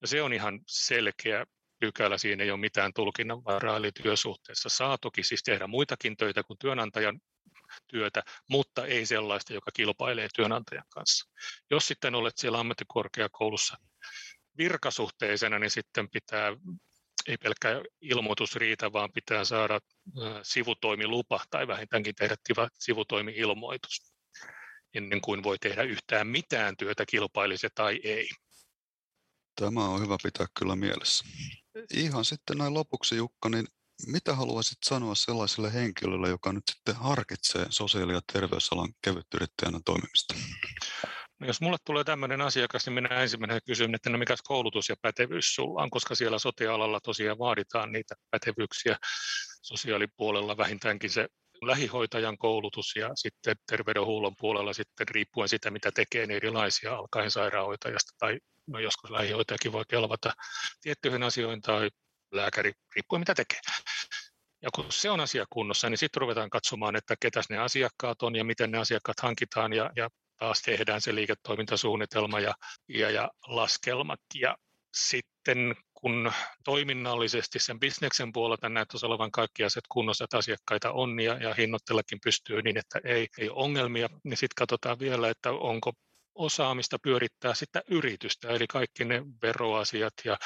Ja 0.00 0.08
se 0.08 0.22
on 0.22 0.32
ihan 0.32 0.60
selkeä 0.66 1.46
pykälä, 1.80 2.18
siinä 2.18 2.44
ei 2.44 2.50
ole 2.50 2.60
mitään 2.60 2.92
tulkinnanvaraa, 2.94 3.76
eli 3.76 3.92
työsuhteessa 3.92 4.68
saa 4.68 4.98
toki 4.98 5.22
siis 5.22 5.42
tehdä 5.42 5.66
muitakin 5.66 6.16
töitä 6.16 6.42
kuin 6.42 6.58
työnantajan 6.58 7.20
työtä, 7.86 8.22
mutta 8.48 8.86
ei 8.86 9.06
sellaista, 9.06 9.52
joka 9.52 9.70
kilpailee 9.74 10.28
työnantajan 10.36 10.84
kanssa. 10.88 11.30
Jos 11.70 11.88
sitten 11.88 12.14
olet 12.14 12.38
siellä 12.38 12.60
ammattikorkeakoulussa 12.60 13.76
virkasuhteisena, 14.58 15.58
niin 15.58 15.70
sitten 15.70 16.10
pitää, 16.10 16.52
ei 17.26 17.36
pelkkä 17.36 17.82
ilmoitus 18.00 18.56
riitä, 18.56 18.92
vaan 18.92 19.12
pitää 19.12 19.44
saada 19.44 19.80
sivutoimilupa 20.42 21.40
tai 21.50 21.66
vähintäänkin 21.66 22.14
tehdä 22.14 22.36
sivutoimi-ilmoitus 22.78 24.12
ennen 24.94 25.20
kuin 25.20 25.42
voi 25.42 25.58
tehdä 25.58 25.82
yhtään 25.82 26.26
mitään 26.26 26.76
työtä, 26.76 27.06
kilpailisi 27.06 27.68
tai 27.74 28.00
ei. 28.04 28.28
Tämä 29.60 29.88
on 29.88 30.02
hyvä 30.02 30.16
pitää 30.22 30.46
kyllä 30.58 30.76
mielessä. 30.76 31.24
Ihan 31.94 32.24
sitten 32.24 32.58
näin 32.58 32.74
lopuksi 32.74 33.16
Jukka, 33.16 33.48
niin 33.48 33.66
mitä 34.06 34.34
haluaisit 34.34 34.78
sanoa 34.84 35.14
sellaiselle 35.14 35.72
henkilölle, 35.72 36.28
joka 36.28 36.52
nyt 36.52 36.64
sitten 36.70 36.96
harkitsee 36.96 37.66
sosiaali- 37.70 38.12
ja 38.12 38.20
terveysalan 38.32 38.92
kevytyrittäjänä 39.02 39.80
toimimista? 39.84 40.34
No 41.40 41.46
jos 41.46 41.60
mulle 41.60 41.76
tulee 41.84 42.04
tämmöinen 42.04 42.40
asiakas, 42.40 42.86
niin 42.86 42.94
minä 42.94 43.08
ensimmäisenä 43.08 43.60
kysyn, 43.66 43.94
että 43.94 44.10
no 44.10 44.18
mikä 44.18 44.34
koulutus 44.44 44.88
ja 44.88 44.96
pätevyys 45.02 45.54
sulla 45.54 45.82
on, 45.82 45.90
koska 45.90 46.14
siellä 46.14 46.38
sote-alalla 46.38 47.00
tosiaan 47.00 47.38
vaaditaan 47.38 47.92
niitä 47.92 48.14
pätevyyksiä 48.30 48.96
sosiaalipuolella 49.62 50.56
vähintäänkin 50.56 51.10
se 51.10 51.28
lähihoitajan 51.62 52.38
koulutus 52.38 52.96
ja 52.96 53.10
sitten 53.14 53.56
terveydenhuollon 53.66 54.34
puolella 54.38 54.72
sitten 54.72 55.08
riippuen 55.08 55.48
sitä, 55.48 55.70
mitä 55.70 55.92
tekee, 55.92 56.26
niin 56.26 56.36
erilaisia 56.36 56.94
alkaen 56.94 57.30
sairaanhoitajasta 57.30 58.12
tai 58.18 58.38
no 58.66 58.78
joskus 58.78 59.10
lähihoitajakin 59.10 59.72
voi 59.72 59.84
kelvata 59.88 60.32
tiettyihin 60.80 61.22
asioihin 61.22 61.60
tai 61.60 61.90
lääkäri, 62.32 62.72
riippuen 62.96 63.20
mitä 63.20 63.34
tekee. 63.34 63.60
Ja 64.62 64.70
kun 64.74 64.86
se 64.88 65.10
on 65.10 65.20
asia 65.20 65.44
kunnossa, 65.50 65.90
niin 65.90 65.98
sitten 65.98 66.20
ruvetaan 66.20 66.50
katsomaan, 66.50 66.96
että 66.96 67.14
ketäs 67.20 67.50
ne 67.50 67.58
asiakkaat 67.58 68.22
on 68.22 68.36
ja 68.36 68.44
miten 68.44 68.70
ne 68.70 68.78
asiakkaat 68.78 69.20
hankitaan 69.20 69.72
ja, 69.72 69.90
ja 69.96 70.08
taas 70.40 70.62
tehdään 70.62 71.00
se 71.00 71.14
liiketoimintasuunnitelma 71.14 72.40
ja, 72.40 72.54
ja, 72.88 73.10
ja 73.10 73.30
laskelmat. 73.46 74.20
Ja 74.34 74.56
sitten 74.94 75.74
kun 75.94 76.32
toiminnallisesti 76.64 77.58
sen 77.58 77.80
bisneksen 77.80 78.32
puolelta 78.32 78.68
näyttäisi 78.68 79.06
olevan 79.06 79.30
kaikki 79.30 79.64
asiat 79.64 79.84
kunnossa, 79.88 80.24
että 80.24 80.38
asiakkaita 80.38 80.92
on 80.92 81.20
ja, 81.20 81.34
ja 81.34 81.54
hinnoittellakin 81.54 82.18
pystyy 82.24 82.62
niin, 82.62 82.78
että 82.78 83.00
ei, 83.04 83.28
ei 83.38 83.48
ole 83.48 83.62
ongelmia, 83.62 84.08
niin 84.24 84.36
sitten 84.36 84.54
katsotaan 84.56 84.98
vielä, 84.98 85.28
että 85.28 85.50
onko 85.50 85.92
osaamista 86.34 86.98
pyörittää 87.02 87.54
sitä 87.54 87.82
yritystä, 87.88 88.48
eli 88.48 88.66
kaikki 88.66 89.04
ne 89.04 89.22
veroasiat 89.42 90.14
ja, 90.24 90.36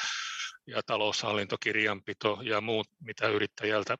ja 0.67 0.81
taloushallintokirjanpito 0.85 2.39
ja 2.43 2.61
muut, 2.61 2.87
mitä 2.99 3.27
yrittäjältä 3.27 3.97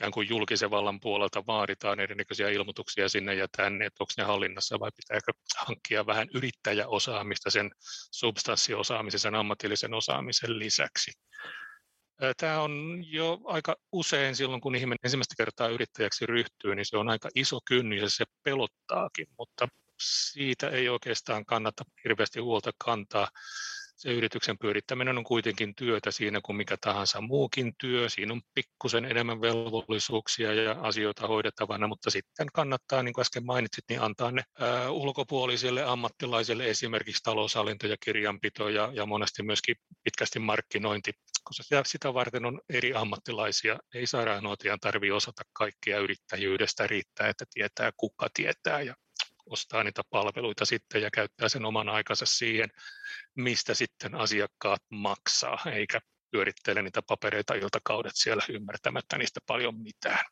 ikään 0.00 0.12
kuin 0.12 0.28
julkisen 0.28 0.70
vallan 0.70 1.00
puolelta 1.00 1.46
vaaditaan 1.46 2.00
erinäköisiä 2.00 2.48
ilmoituksia 2.48 3.08
sinne 3.08 3.34
ja 3.34 3.48
tänne, 3.56 3.86
että 3.86 4.02
onko 4.02 4.12
ne 4.16 4.24
hallinnassa 4.24 4.80
vai 4.80 4.90
pitääkö 4.96 5.32
hankkia 5.56 6.06
vähän 6.06 6.28
yrittäjäosaamista 6.34 7.50
sen 7.50 7.70
substanssiosaamisen, 8.10 9.20
sen 9.20 9.34
ammatillisen 9.34 9.94
osaamisen 9.94 10.58
lisäksi. 10.58 11.12
Tämä 12.36 12.60
on 12.60 13.04
jo 13.06 13.40
aika 13.44 13.76
usein 13.92 14.36
silloin, 14.36 14.60
kun 14.60 14.74
ihminen 14.74 14.98
ensimmäistä 15.04 15.34
kertaa 15.38 15.68
yrittäjäksi 15.68 16.26
ryhtyy, 16.26 16.74
niin 16.74 16.86
se 16.86 16.96
on 16.96 17.08
aika 17.08 17.28
iso 17.34 17.58
kynnys 17.64 18.02
ja 18.02 18.10
se 18.10 18.24
pelottaakin, 18.42 19.26
mutta 19.38 19.68
siitä 20.00 20.68
ei 20.68 20.88
oikeastaan 20.88 21.44
kannata 21.44 21.84
hirveästi 22.04 22.40
huolta 22.40 22.70
kantaa 22.84 23.28
se 24.00 24.12
yrityksen 24.12 24.58
pyörittäminen 24.58 25.18
on 25.18 25.24
kuitenkin 25.24 25.74
työtä 25.74 26.10
siinä 26.10 26.40
kuin 26.42 26.56
mikä 26.56 26.76
tahansa 26.80 27.20
muukin 27.20 27.72
työ. 27.78 28.08
Siinä 28.08 28.32
on 28.32 28.42
pikkusen 28.54 29.04
enemmän 29.04 29.40
velvollisuuksia 29.40 30.54
ja 30.54 30.76
asioita 30.80 31.26
hoidettavana, 31.26 31.86
mutta 31.86 32.10
sitten 32.10 32.46
kannattaa, 32.52 33.02
niin 33.02 33.12
kuin 33.12 33.22
äsken 33.22 33.46
mainitsit, 33.46 33.84
niin 33.88 34.00
antaa 34.00 34.30
ne 34.30 34.42
ää, 34.58 34.90
ulkopuolisille 34.90 35.84
ammattilaisille 35.84 36.70
esimerkiksi 36.70 37.22
taloushallinto 37.22 37.86
ja 37.86 37.96
kirjanpito 38.04 38.68
ja, 38.68 38.90
ja 38.94 39.06
monesti 39.06 39.42
myöskin 39.42 39.76
pitkästi 40.04 40.38
markkinointi, 40.38 41.12
koska 41.44 41.62
sitä, 41.62 41.82
sitä 41.86 42.14
varten 42.14 42.44
on 42.44 42.60
eri 42.68 42.94
ammattilaisia. 42.94 43.78
Ei 43.94 44.06
sairaanhoitajan 44.06 44.80
tarvitse 44.80 45.14
osata 45.14 45.42
kaikkea 45.52 45.98
yrittäjyydestä, 45.98 46.86
riittää, 46.86 47.28
että 47.28 47.44
tietää 47.54 47.90
kuka 47.96 48.28
tietää 48.34 48.82
ja 48.82 48.94
ostaa 49.50 49.84
niitä 49.84 50.02
palveluita 50.10 50.64
sitten 50.64 51.02
ja 51.02 51.10
käyttää 51.10 51.48
sen 51.48 51.64
oman 51.64 51.88
aikansa 51.88 52.26
siihen, 52.26 52.68
mistä 53.34 53.74
sitten 53.74 54.14
asiakkaat 54.14 54.82
maksaa, 54.90 55.58
eikä 55.72 56.00
pyörittele 56.30 56.82
niitä 56.82 57.02
papereita 57.02 57.54
iltakaudet 57.54 58.12
siellä 58.14 58.42
ymmärtämättä 58.48 59.18
niistä 59.18 59.40
paljon 59.46 59.82
mitään. 59.82 60.24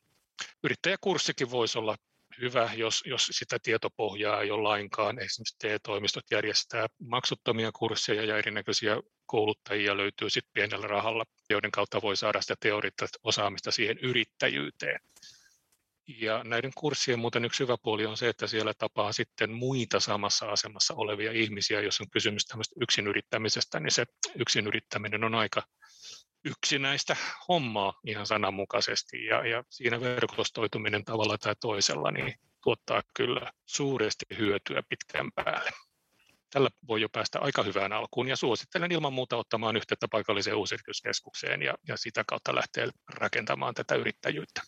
Yrittäjäkurssikin 0.64 1.50
voisi 1.50 1.78
olla 1.78 1.96
hyvä, 2.40 2.70
jos, 2.76 3.02
jos 3.06 3.26
sitä 3.30 3.58
tietopohjaa 3.62 4.40
ei 4.42 4.50
ole 4.50 4.62
lainkaan. 4.62 5.18
Esimerkiksi 5.18 5.56
TE-toimistot 5.58 6.24
järjestää 6.30 6.86
maksuttomia 6.98 7.72
kursseja 7.72 8.24
ja 8.24 8.38
erinäköisiä 8.38 8.96
kouluttajia 9.26 9.96
löytyy 9.96 10.30
sitten 10.30 10.52
pienellä 10.52 10.86
rahalla, 10.86 11.24
joiden 11.50 11.70
kautta 11.70 12.02
voi 12.02 12.16
saada 12.16 12.40
sitä 12.40 12.54
teoreettista 12.60 13.18
osaamista 13.22 13.70
siihen 13.70 13.98
yrittäjyyteen. 13.98 15.00
Ja 16.08 16.44
näiden 16.44 16.72
kurssien 16.74 17.18
muuten 17.18 17.44
yksi 17.44 17.62
hyvä 17.62 17.76
puoli 17.82 18.06
on 18.06 18.16
se, 18.16 18.28
että 18.28 18.46
siellä 18.46 18.74
tapaa 18.74 19.12
sitten 19.12 19.52
muita 19.52 20.00
samassa 20.00 20.46
asemassa 20.46 20.94
olevia 20.94 21.32
ihmisiä, 21.32 21.80
jos 21.80 22.00
on 22.00 22.10
kysymys 22.10 22.46
tämmöistä 22.46 22.74
yrittämisestä, 23.08 23.80
niin 23.80 23.90
se 23.90 24.04
yrittäminen 24.66 25.24
on 25.24 25.34
aika 25.34 25.62
yksinäistä 26.44 27.16
hommaa 27.48 28.00
ihan 28.06 28.26
sananmukaisesti 28.26 29.24
ja, 29.24 29.46
ja 29.46 29.64
siinä 29.70 30.00
verkostoituminen 30.00 31.04
tavalla 31.04 31.38
tai 31.38 31.54
toisella 31.60 32.10
niin 32.10 32.34
tuottaa 32.62 33.02
kyllä 33.14 33.52
suuresti 33.66 34.24
hyötyä 34.38 34.82
pitkän 34.88 35.30
päälle. 35.34 35.70
Tällä 36.50 36.68
voi 36.88 37.00
jo 37.00 37.08
päästä 37.08 37.38
aika 37.40 37.62
hyvään 37.62 37.92
alkuun 37.92 38.28
ja 38.28 38.36
suosittelen 38.36 38.92
ilman 38.92 39.12
muuta 39.12 39.36
ottamaan 39.36 39.76
yhteyttä 39.76 40.08
paikalliseen 40.10 40.56
uusyrityskeskukseen 40.56 41.62
ja, 41.62 41.74
ja 41.88 41.96
sitä 41.96 42.24
kautta 42.26 42.54
lähteä 42.54 42.88
rakentamaan 43.14 43.74
tätä 43.74 43.94
yrittäjyyttä. 43.94 44.62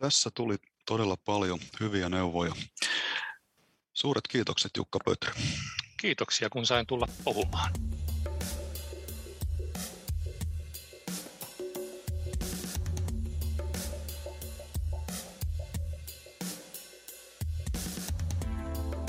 Tässä 0.00 0.30
tuli 0.34 0.56
todella 0.86 1.16
paljon 1.24 1.58
hyviä 1.80 2.08
neuvoja. 2.08 2.52
Suuret 3.92 4.28
kiitokset 4.28 4.70
Jukka 4.76 4.98
Pötry. 5.04 5.32
Kiitoksia, 5.96 6.50
kun 6.50 6.66
sain 6.66 6.86
tulla 6.86 7.06
puhumaan. 7.24 7.72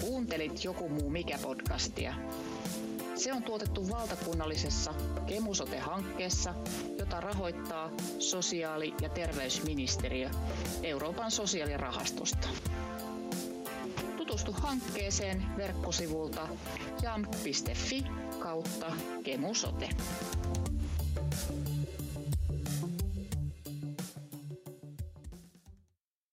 Kuuntelit 0.02 0.64
Joku 0.64 0.90
muu 0.90 1.10
mikä 1.10 1.38
podcastia. 1.38 2.16
Se 3.24 3.34
on 3.34 3.44
tuotettu 3.44 3.90
valtakunnallisessa 3.90 4.94
Kemusote-hankkeessa, 5.28 6.54
jota 7.00 7.22
rahoittaa 7.22 7.90
sosiaali- 8.20 8.94
ja 9.02 9.10
terveysministeriö 9.10 10.30
Euroopan 10.84 11.32
sosiaalirahastosta. 11.32 12.48
Tutustu 14.18 14.52
hankkeeseen 14.54 15.44
verkkosivulta 15.58 16.48
jam.fi 17.02 18.04
kautta 18.40 18.92
kemusote. 19.24 19.90